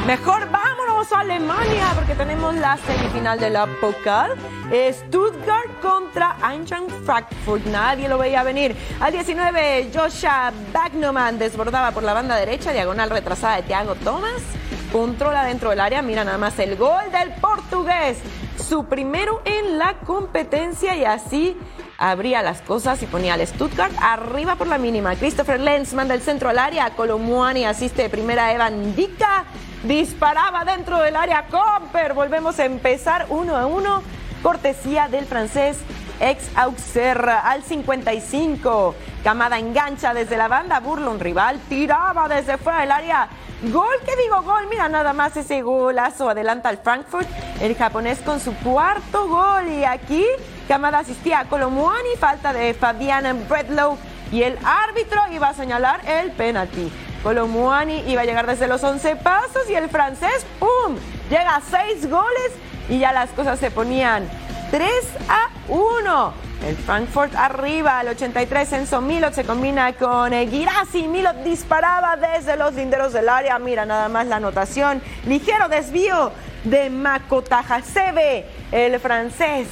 [0.08, 4.32] Mejor vámonos a Alemania porque tenemos la semifinal de la Pokal.
[4.72, 7.64] Stuttgart contra Eintracht Frankfurt.
[7.66, 8.76] Nadie lo veía venir.
[9.00, 14.42] Al 19, Joshua Bagnoman desbordaba por la banda derecha, diagonal retrasada de Thiago Thomas
[14.91, 16.01] controla dentro del área.
[16.01, 18.17] Mira nada más el gol del portugués.
[18.58, 21.58] Su primero en la competencia y así
[21.97, 25.15] abría las cosas y ponía al Stuttgart arriba por la mínima.
[25.15, 26.89] Christopher Lenz manda el centro al área.
[26.91, 29.45] Colomuani asiste de primera Evan Dika.
[29.84, 31.45] Disparaba dentro del área.
[31.47, 32.13] Comper.
[32.13, 34.04] Volvemos a empezar uno a uno.
[34.43, 35.77] Cortesía del francés
[36.21, 38.95] ex Auxerre al 55.
[39.23, 43.27] Camada engancha desde la banda, burla un rival, tiraba desde fuera del área.
[43.63, 44.65] Gol, ¿qué digo gol?
[44.71, 46.28] Mira nada más ese golazo.
[46.28, 47.28] Adelanta al Frankfurt,
[47.62, 49.67] el japonés con su cuarto gol.
[49.67, 50.26] Y aquí
[50.67, 54.00] Camada asistía a Colomuani, falta de Fabian Bredlow.
[54.32, 56.91] Y el árbitro iba a señalar el penalti.
[57.21, 60.95] Colomuani iba a llegar desde los 11 pasos y el francés, ¡pum!
[61.30, 62.52] Llega a 6 goles
[62.89, 64.28] y ya las cosas se ponían
[64.71, 64.91] 3
[65.30, 66.51] a 1.
[66.67, 68.74] El Frankfurt arriba al 83.
[68.74, 71.08] Enzo Milot se combina con Girassi.
[71.08, 73.58] Milot disparaba desde los linderos del área.
[73.58, 75.02] Mira nada más la anotación.
[75.26, 76.32] Ligero desvío
[76.63, 79.67] de Makota Hasebe, el francés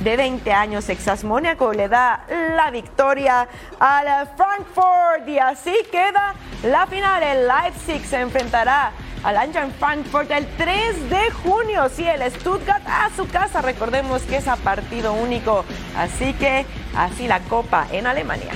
[0.00, 5.26] de 20 años, exasmóniaco, le da la victoria al Frankfurt.
[5.26, 7.22] Y así queda la final.
[7.22, 8.92] El Leipzig se enfrentará
[9.24, 11.88] al Eintracht Frankfurt el 3 de junio.
[11.88, 13.62] Sí, el Stuttgart a su casa.
[13.62, 15.64] Recordemos que es a partido único.
[15.96, 18.52] Así que así la copa en Alemania.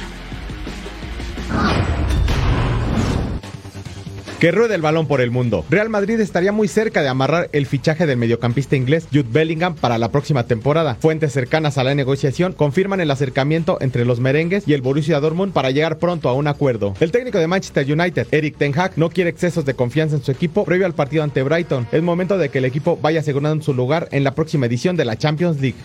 [4.38, 5.64] Que ruede el balón por el mundo.
[5.68, 9.98] Real Madrid estaría muy cerca de amarrar el fichaje del mediocampista inglés Jude Bellingham para
[9.98, 10.96] la próxima temporada.
[11.00, 15.52] Fuentes cercanas a la negociación confirman el acercamiento entre los merengues y el Borussia Dortmund
[15.52, 16.94] para llegar pronto a un acuerdo.
[17.00, 20.30] El técnico de Manchester United, Eric Ten Hag, no quiere excesos de confianza en su
[20.30, 21.88] equipo previo al partido ante Brighton.
[21.90, 25.04] Es momento de que el equipo vaya asegurando su lugar en la próxima edición de
[25.04, 25.76] la Champions League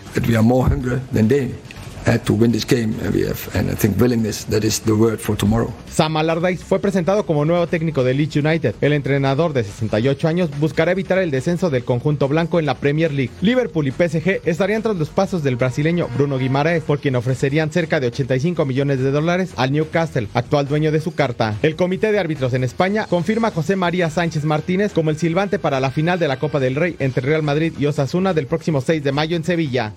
[5.90, 8.74] Sam Allardyce fue presentado como nuevo técnico de Leeds United.
[8.82, 13.10] El entrenador de 68 años buscará evitar el descenso del conjunto blanco en la Premier
[13.10, 13.30] League.
[13.40, 18.00] Liverpool y PSG estarían tras los pasos del brasileño Bruno Guimaraes por quien ofrecerían cerca
[18.00, 21.56] de 85 millones de dólares al Newcastle, actual dueño de su carta.
[21.62, 25.58] El comité de árbitros en España confirma a José María Sánchez Martínez como el silbante
[25.58, 28.82] para la final de la Copa del Rey entre Real Madrid y Osasuna del próximo
[28.82, 29.94] 6 de mayo en Sevilla.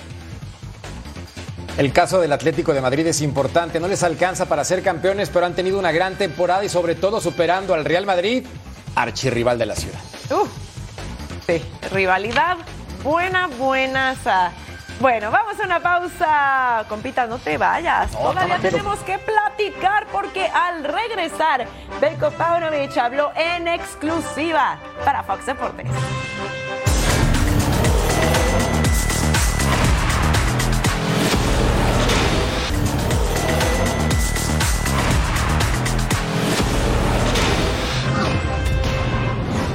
[1.78, 5.46] El caso del Atlético de Madrid es importante, no les alcanza para ser campeones, pero
[5.46, 8.48] han tenido una gran temporada y sobre todo superando al Real Madrid,
[8.96, 10.00] archirrival de la ciudad.
[10.32, 10.48] Uh,
[11.46, 12.58] sí, rivalidad
[13.04, 14.16] buena, buena.
[15.00, 16.86] Bueno, vamos a una pausa.
[16.90, 18.12] Compita, no te vayas.
[18.12, 21.68] Todavía tenemos que platicar porque al regresar,
[22.02, 25.88] Belko Paunovic habló en exclusiva para Fox Deportes.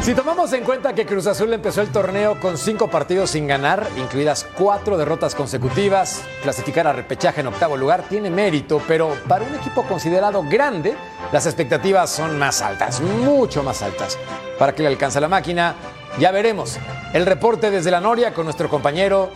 [0.03, 3.87] Si tomamos en cuenta que Cruz Azul empezó el torneo con cinco partidos sin ganar,
[3.97, 9.55] incluidas cuatro derrotas consecutivas, clasificar a repechaje en octavo lugar tiene mérito, pero para un
[9.55, 10.97] equipo considerado grande,
[11.31, 14.19] las expectativas son más altas, mucho más altas.
[14.59, 15.77] Para que le alcance la máquina,
[16.19, 16.79] ya veremos.
[17.15, 19.31] El reporte desde la Noria con nuestro compañero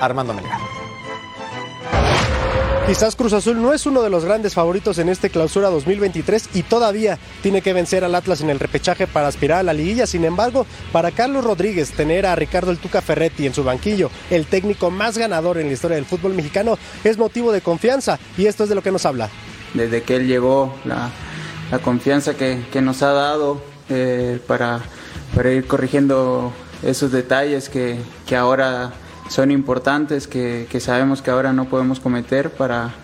[0.00, 0.77] Armando Melgar.
[2.88, 6.62] Quizás Cruz Azul no es uno de los grandes favoritos en este clausura 2023 y
[6.62, 10.06] todavía tiene que vencer al Atlas en el repechaje para aspirar a la liguilla.
[10.06, 14.46] Sin embargo, para Carlos Rodríguez, tener a Ricardo El Tuca Ferretti en su banquillo, el
[14.46, 18.62] técnico más ganador en la historia del fútbol mexicano, es motivo de confianza y esto
[18.62, 19.28] es de lo que nos habla.
[19.74, 21.10] Desde que él llegó, la,
[21.84, 24.80] confianza que, nos ha dado eh, para,
[25.44, 27.98] ir corrigiendo esos detalles que
[28.34, 28.94] ahora
[29.28, 32.94] son importantes, que, sabemos que ahora no podemos cometer para,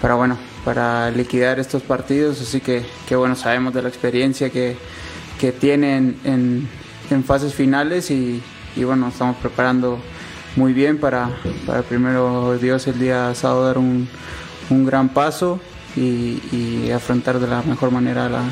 [0.00, 2.40] para, bueno, para liquidar estos partidos.
[2.40, 4.76] Así que, que bueno, sabemos de la experiencia que,
[5.38, 6.68] que tienen en,
[7.10, 8.42] en fases finales y,
[8.76, 9.98] y, bueno, estamos preparando
[10.56, 11.30] muy bien para,
[11.66, 14.08] para primero Dios el día sábado dar un,
[14.68, 15.60] un gran paso
[15.96, 18.42] y, y afrontar de la mejor manera la,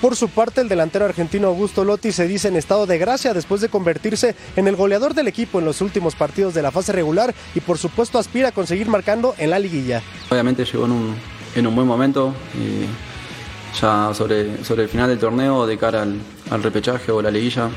[0.00, 3.60] por su parte, el delantero argentino Augusto Lotti se dice en estado de gracia después
[3.60, 7.34] de convertirse en el goleador del equipo en los últimos partidos de la fase regular
[7.54, 10.02] y por supuesto aspira a conseguir marcando en la liguilla.
[10.30, 11.14] Obviamente llegó en un,
[11.54, 12.86] en un buen momento, y
[13.80, 17.70] ya sobre, sobre el final del torneo, de cara al, repechaje o la liguilla,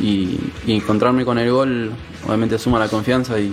[0.00, 1.92] y, encontrarme con el gol
[2.24, 3.52] obviamente suma la confianza y,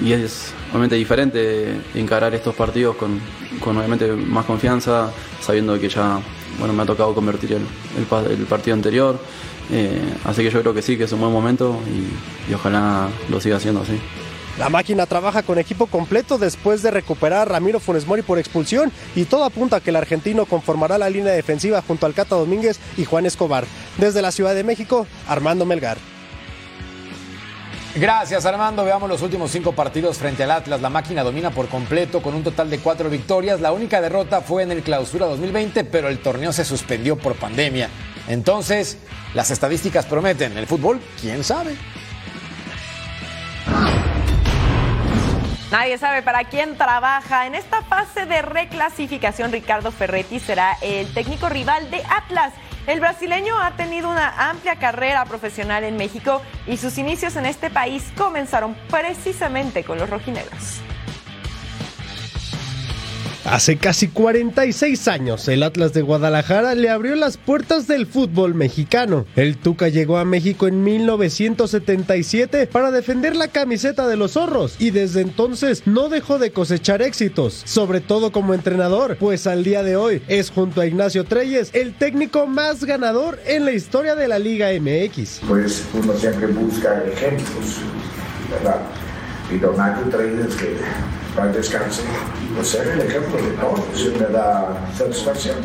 [0.00, 3.20] y es obviamente diferente encarar estos partidos con,
[3.60, 6.20] con obviamente más confianza, sabiendo que ya
[6.58, 7.62] bueno, me ha tocado convertir el,
[7.96, 9.18] el, partido anterior.
[9.70, 11.78] Eh, así que yo creo que sí, que es un buen momento
[12.48, 13.98] y, ojalá lo siga haciendo así.
[14.58, 18.90] La máquina trabaja con equipo completo después de recuperar a Ramiro Funes Mori por expulsión
[19.14, 22.80] y todo apunta a que el argentino conformará la línea defensiva junto al Cata Domínguez
[22.96, 23.66] y Juan Escobar.
[23.98, 25.98] Desde la Ciudad de México, Armando Melgar.
[28.00, 28.84] Gracias Armando.
[28.84, 30.80] Veamos los últimos cinco partidos frente al Atlas.
[30.80, 33.60] La máquina domina por completo con un total de cuatro victorias.
[33.60, 37.88] La única derrota fue en el clausura 2020, pero el torneo se suspendió por pandemia.
[38.28, 38.98] Entonces,
[39.34, 40.56] las estadísticas prometen.
[40.56, 41.76] El fútbol, quién sabe.
[45.72, 47.48] Nadie sabe para quién trabaja.
[47.48, 52.52] En esta fase de reclasificación, Ricardo Ferretti será el técnico rival de Atlas.
[52.86, 57.70] El brasileño ha tenido una amplia carrera profesional en México y sus inicios en este
[57.70, 60.80] país comenzaron precisamente con los rojinegros.
[63.50, 69.24] Hace casi 46 años, el Atlas de Guadalajara le abrió las puertas del fútbol mexicano.
[69.36, 74.90] El Tuca llegó a México en 1977 para defender la camiseta de los zorros y
[74.90, 79.96] desde entonces no dejó de cosechar éxitos, sobre todo como entrenador, pues al día de
[79.96, 84.38] hoy es junto a Ignacio Treyes el técnico más ganador en la historia de la
[84.38, 85.40] Liga MX.
[85.48, 87.78] Pues uno siempre busca ejemplos,
[88.50, 88.82] ¿verdad?
[89.50, 90.76] Y Donato Treyes que
[91.34, 92.04] para descansar
[92.54, 95.56] pues ser el ejemplo de todos, eso me da satisfacción,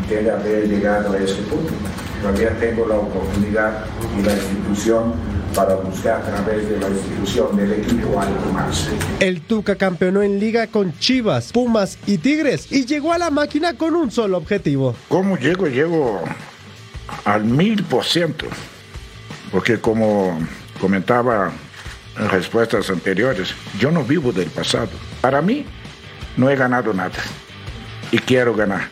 [0.00, 1.72] entiende haber llegado a este punto.
[2.20, 3.84] Todavía tengo la oportunidad
[4.18, 5.12] y la institución
[5.54, 8.88] para buscar a través de la institución del equipo algo más.
[9.20, 13.74] El Tuca campeonó en liga con Chivas, Pumas y Tigres y llegó a la máquina
[13.74, 14.94] con un solo objetivo.
[15.08, 15.66] ¿Cómo llego?
[15.66, 16.20] Llego
[17.24, 18.46] al mil por ciento,
[19.52, 20.38] porque como
[20.80, 21.52] comentaba
[22.18, 24.90] en respuestas anteriores, yo no vivo del pasado.
[25.20, 25.64] Para mí,
[26.36, 27.18] no he ganado nada
[28.10, 28.88] y quiero ganar.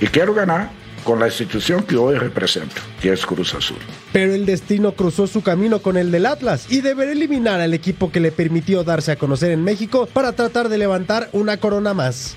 [0.00, 0.70] Y quiero ganar
[1.04, 3.78] con la institución que hoy represento, que es Cruz Azul.
[4.12, 8.10] Pero el destino cruzó su camino con el del Atlas y deberá eliminar al equipo
[8.12, 12.36] que le permitió darse a conocer en México para tratar de levantar una corona más.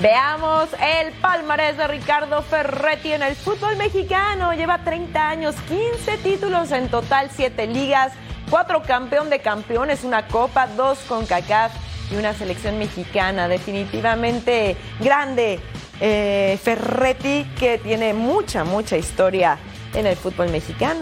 [0.00, 4.52] Veamos el palmarés de Ricardo Ferretti en el fútbol mexicano.
[4.52, 8.12] Lleva 30 años, 15 títulos en total, 7 ligas,
[8.50, 11.72] 4 campeón de campeones, una copa, 2 con CACAF
[12.12, 13.48] y una selección mexicana.
[13.48, 15.60] Definitivamente grande
[16.00, 19.58] eh, Ferretti que tiene mucha, mucha historia
[19.94, 21.00] en el fútbol mexicano.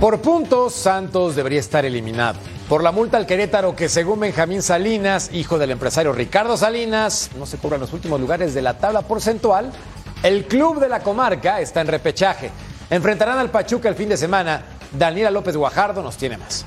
[0.00, 5.30] Por puntos, Santos debería estar eliminado por la multa al Querétaro que según Benjamín Salinas,
[5.32, 9.72] hijo del empresario Ricardo Salinas, no se cubran los últimos lugares de la tabla porcentual,
[10.22, 12.50] el club de la comarca está en repechaje.
[12.90, 14.64] Enfrentarán al Pachuca el fin de semana.
[14.92, 16.66] Daniela López Guajardo nos tiene más.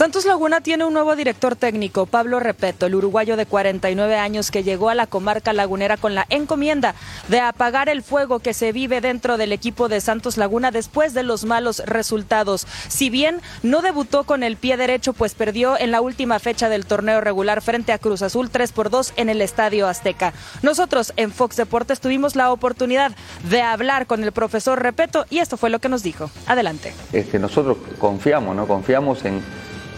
[0.00, 4.62] Santos Laguna tiene un nuevo director técnico, Pablo Repeto, el uruguayo de 49 años que
[4.62, 6.94] llegó a la comarca lagunera con la encomienda
[7.28, 11.22] de apagar el fuego que se vive dentro del equipo de Santos Laguna después de
[11.22, 12.66] los malos resultados.
[12.88, 16.86] Si bien no debutó con el pie derecho, pues perdió en la última fecha del
[16.86, 20.32] torneo regular frente a Cruz Azul 3 por 2 en el Estadio Azteca.
[20.62, 23.12] Nosotros en Fox Deportes tuvimos la oportunidad
[23.50, 26.30] de hablar con el profesor Repeto y esto fue lo que nos dijo.
[26.46, 26.94] Adelante.
[27.12, 28.66] Este, nosotros confiamos, ¿no?
[28.66, 29.42] Confiamos en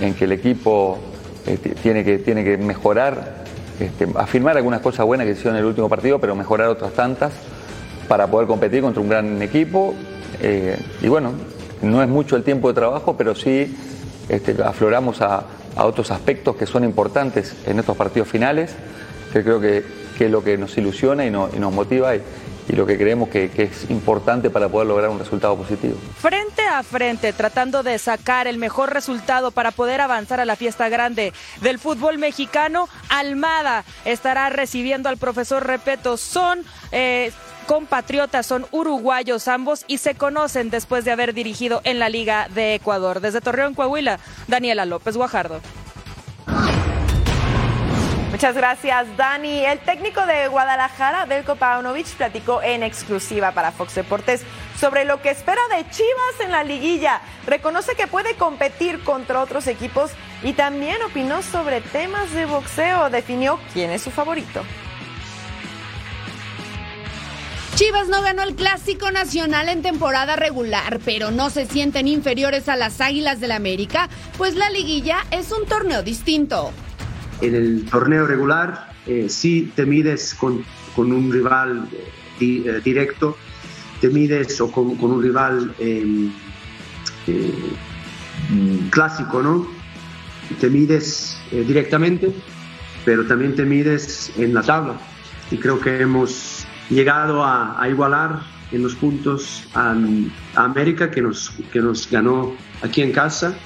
[0.01, 0.99] en que el equipo
[1.47, 3.45] este, tiene, que, tiene que mejorar,
[3.81, 7.33] este, afirmar algunas cosas buenas que hicieron en el último partido, pero mejorar otras tantas
[8.09, 9.95] para poder competir contra un gran equipo.
[10.41, 11.33] Eh, y bueno,
[11.83, 13.75] no es mucho el tiempo de trabajo, pero sí
[14.29, 18.75] este, afloramos a, otros aspectos que son importantes en estos partidos finales,
[19.33, 22.13] que creo que, es lo que nos ilusiona y, nos motiva.
[22.69, 25.97] Lo que creemos que, es importante para poder lograr un resultado positivo.
[26.19, 30.89] Frente a frente, tratando de sacar el mejor resultado para poder avanzar a la fiesta
[30.89, 36.17] grande del fútbol mexicano, Almada estará recibiendo al profesor Repeto.
[36.17, 37.33] Son eh,
[37.67, 42.75] compatriotas, son uruguayos ambos y se conocen después de haber dirigido en la Liga de
[42.75, 43.21] Ecuador.
[43.21, 45.61] Desde Torreón, Coahuila, Daniela López Guajardo.
[48.43, 49.65] Muchas gracias, Dani.
[49.65, 54.43] El técnico de Guadalajara, Belko Paunovic, platicó en exclusiva para Fox Deportes
[54.81, 57.21] sobre lo que espera de Chivas en la liguilla.
[57.47, 60.11] Reconoce que puede competir contra otros equipos
[60.43, 63.11] y también opinó sobre temas de boxeo.
[63.11, 64.65] Definió quién es su favorito.
[67.77, 72.75] Chivas no ganó el Clásico Nacional en temporada regular, pero no se sienten inferiores a
[72.75, 76.73] las Águilas del América, pues la liguilla es un torneo distinto.
[77.43, 80.65] En el torneo regular eh, sí te mides con,
[80.97, 83.37] un rival eh, eh, directo,
[84.01, 86.31] te mides o con, un rival em,
[88.91, 89.67] clásico, ¿no?
[90.61, 92.33] Te mides directamente,
[93.05, 94.97] pero también te mides en la tabla.
[95.51, 98.41] Y creo que hemos llegado a, igualar
[98.71, 99.97] en los puntos a,
[100.55, 103.57] América que nos, que nos ganó aquí en casa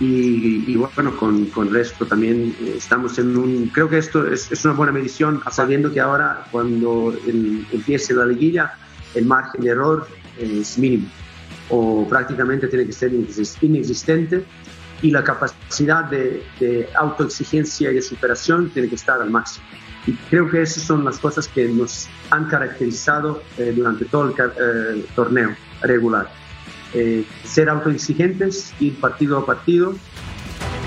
[0.00, 4.64] y, bueno, con, con resto también eh, estamos en un, creo que esto es, es
[4.64, 8.74] una buena medición, sabiendo que ahora cuando empiece la liguilla
[9.14, 11.08] el margen de error es mínimo
[11.70, 13.12] o prácticamente tiene que ser
[13.62, 14.44] inexistente
[15.00, 19.64] y la capacidad de, de autoexigencia y de superación tiene que estar al máximo.
[20.06, 24.34] Y creo que esas son las cosas que nos han caracterizado eh, durante todo el
[24.38, 26.30] eh, torneo regular.
[26.94, 29.94] Eh, ser autoexigentes, ir partido a partido.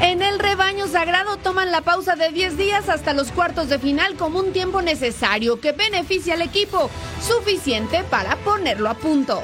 [0.01, 4.15] En el rebaño sagrado toman la pausa de 10 días hasta los cuartos de final
[4.15, 6.89] como un tiempo necesario que beneficia al equipo,
[7.21, 9.41] suficiente para ponerlo a punto.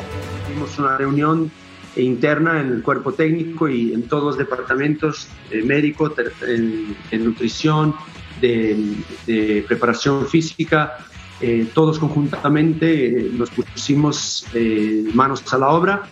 [0.48, 1.52] Tuvimos una reunión
[1.96, 6.14] interna en el cuerpo técnico y en todos los departamentos, médico,
[6.48, 7.96] en, en nutrición,
[9.26, 10.98] de, preparación física,
[11.42, 16.04] eh, todos conjuntamente eh, nos pusimos eh, manos a la obra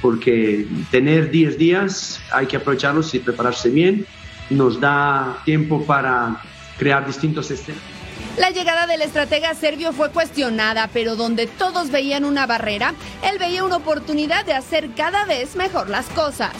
[0.00, 4.06] porque tener 10 días hay que aprovecharlos y prepararse bien.
[4.50, 6.40] Nos da tiempo para
[6.78, 7.84] crear distintos escenarios.
[8.38, 13.64] La llegada del estratega serbio fue cuestionada, pero donde todos veían una barrera, él veía
[13.64, 16.52] una oportunidad de hacer cada vez mejor las cosas.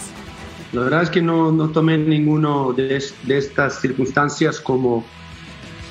[0.72, 5.05] La verdad es que no, no tomé ninguno de, de estas circunstancias como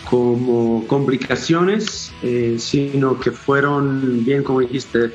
[0.10, 5.12] como complicaciones, eh, sino que fueron, bien como dijiste,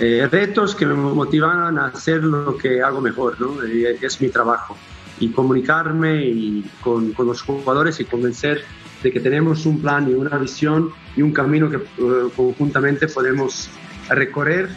[0.00, 3.62] eh, retos que me motivaban a hacer lo que hago mejor, ¿no?
[3.62, 4.76] es mi trabajo.
[5.18, 8.62] Y comunicarme y con, los jugadores y convencer
[9.02, 13.70] de que tenemos un plan y una visión y un camino que uh, conjuntamente podemos
[14.10, 14.68] recorrer.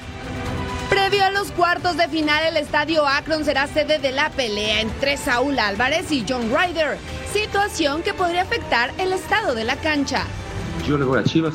[0.89, 5.17] Previo a los cuartos de final, el estadio Akron será sede de la pelea entre
[5.17, 6.97] Saúl Álvarez y John Ryder
[7.32, 10.26] situación que podría afectar el estado de la cancha.
[10.88, 11.54] Yo le voy a Chivas,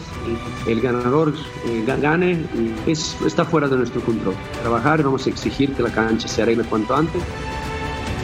[0.66, 1.34] el ganador
[1.66, 2.44] eh, gane,
[2.86, 4.34] es, está fuera de nuestro control.
[4.62, 7.20] Trabajar, vamos a exigir que la cancha se arregle cuanto antes.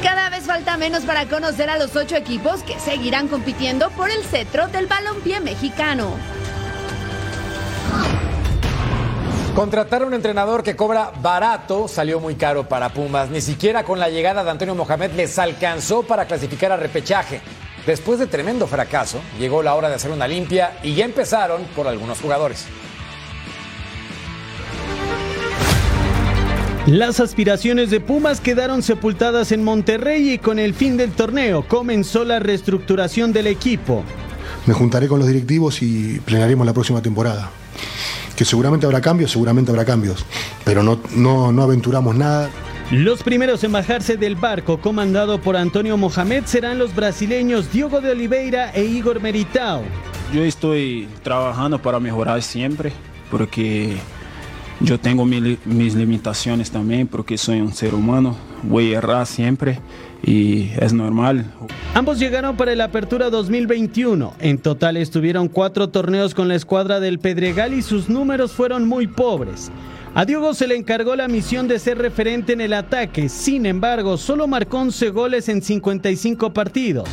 [0.03, 4.23] Cada vez falta menos para conocer a los ocho equipos que seguirán compitiendo por el
[4.25, 6.15] cetro del balompié mexicano.
[9.55, 13.31] Contratar a un entrenador que cobra barato salió muy caro para Pumas.
[13.31, 17.41] Ni siquiera con la llegada de Antonio Mohamed les alcanzó para clasificar a repechaje.
[17.87, 21.89] Después de tremendo fracaso, llegó la hora de hacer una limpia y ya empezaron por
[21.89, 22.67] algunos jugadores.
[26.87, 32.25] Las aspiraciones de Pumas quedaron sepultadas en Monterrey y con el fin del torneo comenzó
[32.25, 34.03] la reestructuración del equipo.
[34.67, 37.51] Me juntaré con los directivos y plenaremos la próxima temporada
[38.41, 40.25] que seguramente habrá cambios, seguramente habrá cambios,
[40.65, 42.49] pero no, no, no aventuramos nada.
[42.91, 48.11] Los primeros en bajarse del barco comandado por Antonio Mohamed serán los brasileños Diogo de
[48.11, 49.85] Oliveira e Igor Meritao.
[50.35, 52.93] Yo estoy trabajando para mejorar siempre
[53.31, 53.97] porque
[54.81, 59.79] yo tengo mis limitaciones también porque soy un ser humano, voy a errar siempre
[60.25, 61.45] y es normal.
[61.95, 64.35] Ambos llegaron para la Apertura 2021.
[64.41, 69.07] En total estuvieron cuatro torneos con la escuadra del Pedregal y sus números fueron muy
[69.07, 69.71] pobres.
[70.13, 74.17] A Diogo se le encargó la misión de ser referente en el ataque, sin embargo,
[74.17, 77.09] solo marcó 11 goles en 55 partidos.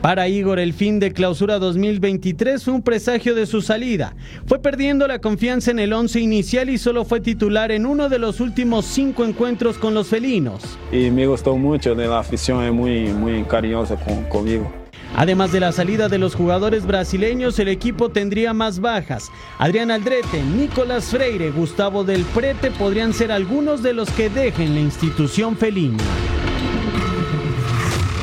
[0.00, 4.14] Para Igor, el fin de clausura 2023 fue un presagio de su salida.
[4.46, 8.18] Fue perdiendo la confianza en el once inicial y solo fue titular en uno de
[8.18, 10.62] los últimos cinco encuentros con los felinos.
[10.90, 13.96] Y me gustó mucho, la afición es muy, muy cariñosa
[14.30, 14.85] conmigo.
[15.14, 19.30] Además de la salida de los jugadores brasileños, el equipo tendría más bajas.
[19.58, 24.80] Adrián Aldrete, Nicolás Freire, Gustavo del Prete podrían ser algunos de los que dejen la
[24.80, 26.02] institución felina.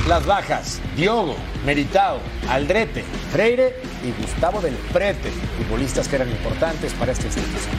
[0.08, 2.20] Las bajas, Diogo, Meritao,
[2.50, 7.76] Aldrete, Freire y Gustavo del Prete, futbolistas que eran importantes para esta institución.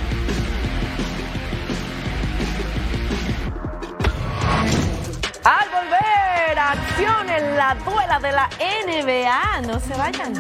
[5.45, 6.04] Al volver,
[6.73, 8.49] acción en la duela de la
[8.87, 9.61] NBA.
[9.63, 10.33] No se vayan.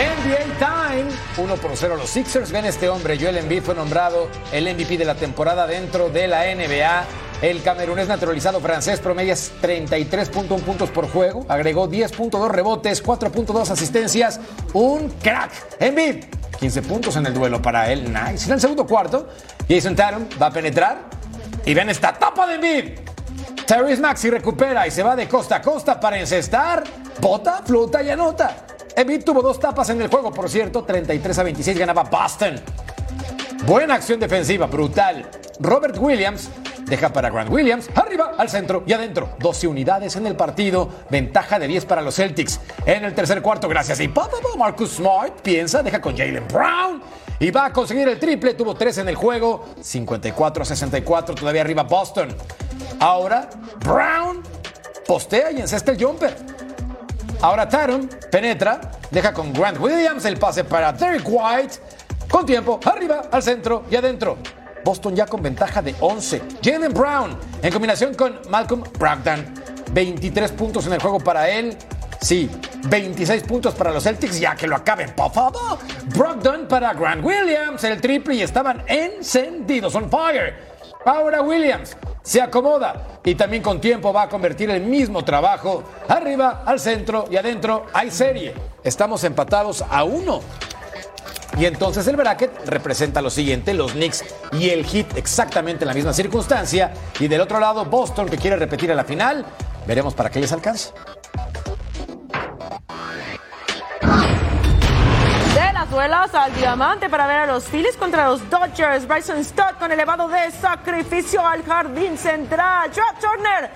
[0.00, 1.10] NBA Time.
[1.36, 2.50] 1 por 0 los Sixers.
[2.52, 6.44] Ven este hombre, Joel Embiid fue nombrado el MVP de la temporada dentro de la
[6.54, 7.29] NBA.
[7.42, 14.38] El camerunés naturalizado francés promedia 33.1 puntos por juego, agregó 10.2 rebotes, 4.2 asistencias,
[14.74, 15.50] un crack.
[15.80, 16.24] Embiid,
[16.58, 18.46] 15 puntos en el duelo para él, nice.
[18.46, 19.26] En el segundo cuarto,
[19.66, 20.98] Jason Tatum va a penetrar
[21.64, 22.98] y ven esta tapa de Embiid.
[23.66, 26.84] Tyrese Maxi recupera y se va de costa a costa para encestar,
[27.20, 28.66] bota, flota y anota.
[28.94, 32.60] Embiid tuvo dos tapas en el juego, por cierto, 33 a 26 ganaba Boston.
[33.64, 35.26] Buena acción defensiva, brutal.
[35.58, 36.50] Robert Williams
[36.90, 39.30] deja para Grant Williams, arriba, al centro y adentro.
[39.38, 42.60] 12 unidades en el partido, ventaja de 10 para los Celtics.
[42.84, 47.00] En el tercer cuarto, gracias a Marcus Smart piensa, deja con Jalen Brown
[47.38, 48.54] y va a conseguir el triple.
[48.54, 52.28] Tuvo 3 en el juego, 54 a 64, todavía arriba Boston.
[52.98, 54.42] Ahora, Brown
[55.06, 56.36] postea y encesta el jumper.
[57.40, 58.80] Ahora Tatum penetra,
[59.10, 61.76] deja con Grant Williams el pase para Derek White.
[62.28, 64.36] Con tiempo, arriba, al centro y adentro.
[64.84, 66.42] Boston ya con ventaja de 11.
[66.62, 69.44] Jalen Brown en combinación con Malcolm Brogdon.
[69.92, 71.76] 23 puntos en el juego para él.
[72.20, 72.50] Sí,
[72.88, 75.78] 26 puntos para los Celtics, ya que lo acaben, por favor.
[76.14, 80.54] Brogdon para Grant Williams, el triple y estaban encendidos, on fire.
[81.04, 85.82] Ahora Williams se acomoda y también con tiempo va a convertir el mismo trabajo.
[86.08, 88.54] Arriba, al centro y adentro hay serie.
[88.84, 90.40] Estamos empatados a uno.
[91.58, 95.94] Y entonces el bracket representa lo siguiente, los Knicks y el Heat exactamente en la
[95.94, 96.92] misma circunstancia.
[97.18, 99.44] Y del otro lado, Boston que quiere repetir a la final.
[99.86, 100.90] Veremos para qué les alcanza.
[105.54, 109.06] De las duelas al diamante para ver a los Phillies contra los Dodgers.
[109.06, 112.90] Bryson Stott con elevado de sacrificio al jardín central.
[112.90, 113.70] Trap Turner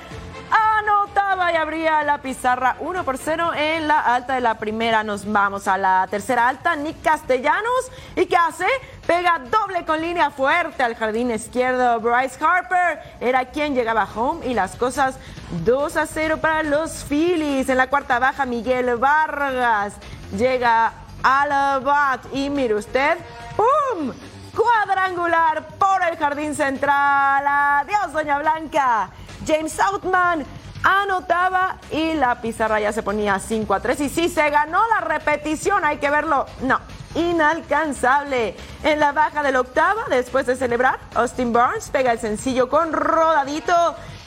[0.51, 5.03] anotaba y abría la pizarra 1 por 0 en la alta de la primera.
[5.03, 6.77] Nos vamos a la tercera alta.
[6.77, 7.91] Nick Castellanos.
[8.17, 8.67] ¿Y qué hace?
[9.07, 12.01] Pega doble con línea fuerte al jardín izquierdo.
[12.01, 15.19] Bryce Harper era quien llegaba home y las cosas
[15.65, 17.69] 2 a 0 para los Phillies.
[17.69, 19.95] En la cuarta baja, Miguel Vargas
[20.37, 20.93] llega
[21.23, 22.21] a la bat.
[22.33, 23.19] Y mire usted,
[23.57, 24.13] ¡pum!
[24.55, 27.45] Cuadrangular por el jardín central.
[27.47, 29.11] Adiós, Doña Blanca.
[29.47, 30.45] James Southman
[30.83, 34.01] anotaba y la pizarra ya se ponía 5 a 3.
[34.01, 36.47] Y sí, se ganó la repetición, hay que verlo.
[36.63, 36.81] No,
[37.15, 38.57] inalcanzable.
[38.83, 43.75] En la baja del octava, después de celebrar, Austin Barnes pega el sencillo con rodadito.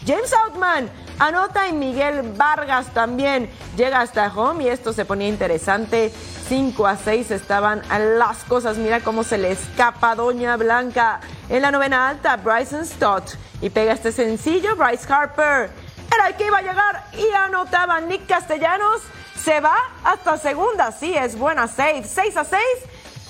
[0.06, 0.90] James Outman
[1.20, 6.12] anota y Miguel Vargas también llega hasta home y esto se ponía interesante.
[6.48, 7.82] 5 a 6 estaban
[8.18, 8.78] las cosas.
[8.78, 11.20] Mira cómo se le escapa Doña Blanca.
[11.50, 13.32] En la novena alta, Bryson Stott.
[13.62, 15.70] Y pega este sencillo, Bryce Harper.
[16.14, 19.02] Era el que iba a llegar y anotaba Nick Castellanos.
[19.44, 20.92] Se va hasta segunda.
[20.92, 22.04] Sí, es buena save.
[22.04, 22.62] 6 a 6.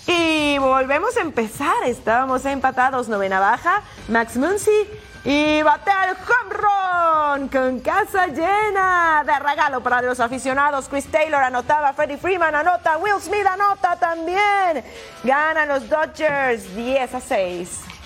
[0.07, 1.76] Y volvemos a empezar.
[1.86, 3.07] Estábamos empatados.
[3.07, 3.82] Novena baja.
[4.09, 4.88] Max Muncy.
[5.30, 10.88] Y batea el home run con casa llena de regalo para los aficionados.
[10.88, 14.86] Chris Taylor anotaba, Freddie Freeman anota, Will Smith anota también.
[15.25, 17.96] Ganan los Dodgers 10 a 6.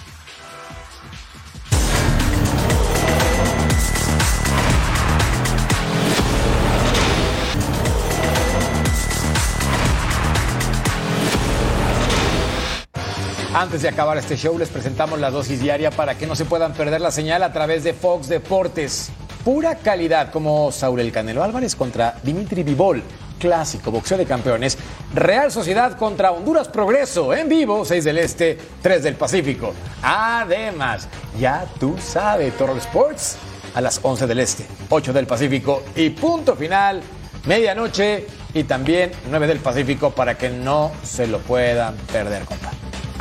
[13.53, 16.71] Antes de acabar este show, les presentamos la dosis diaria para que no se puedan
[16.71, 19.11] perder la señal a través de Fox Deportes.
[19.43, 23.03] Pura calidad como Saúl El Canelo Álvarez contra Dimitri Vivol.
[23.39, 24.77] Clásico, boxeo de campeones.
[25.13, 27.33] Real Sociedad contra Honduras Progreso.
[27.33, 29.73] En vivo, 6 del Este, 3 del Pacífico.
[30.01, 33.35] Además, ya tú sabes, Toro Sports
[33.75, 35.83] a las 11 del Este, 8 del Pacífico.
[35.97, 37.01] Y punto final,
[37.45, 42.71] medianoche, y también 9 del Pacífico para que no se lo puedan perder, compa.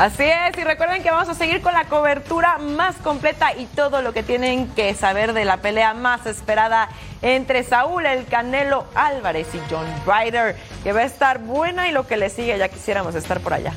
[0.00, 4.00] Así es, y recuerden que vamos a seguir con la cobertura más completa y todo
[4.00, 6.88] lo que tienen que saber de la pelea más esperada
[7.20, 12.06] entre Saúl El Canelo Álvarez y John Ryder, que va a estar buena y lo
[12.06, 13.74] que le sigue, ya quisiéramos estar por allá.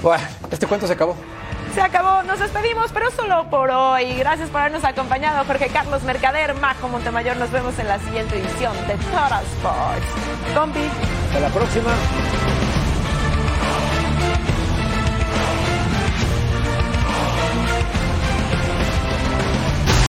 [0.00, 1.16] Bueno, este cuento se acabó.
[1.74, 4.14] Se acabó, nos despedimos, pero solo por hoy.
[4.14, 7.36] Gracias por habernos acompañado, Jorge Carlos Mercader, Majo Montemayor.
[7.36, 10.54] Nos vemos en la siguiente edición de Total Sports.
[10.54, 10.88] Compi.
[11.26, 11.90] Hasta la próxima.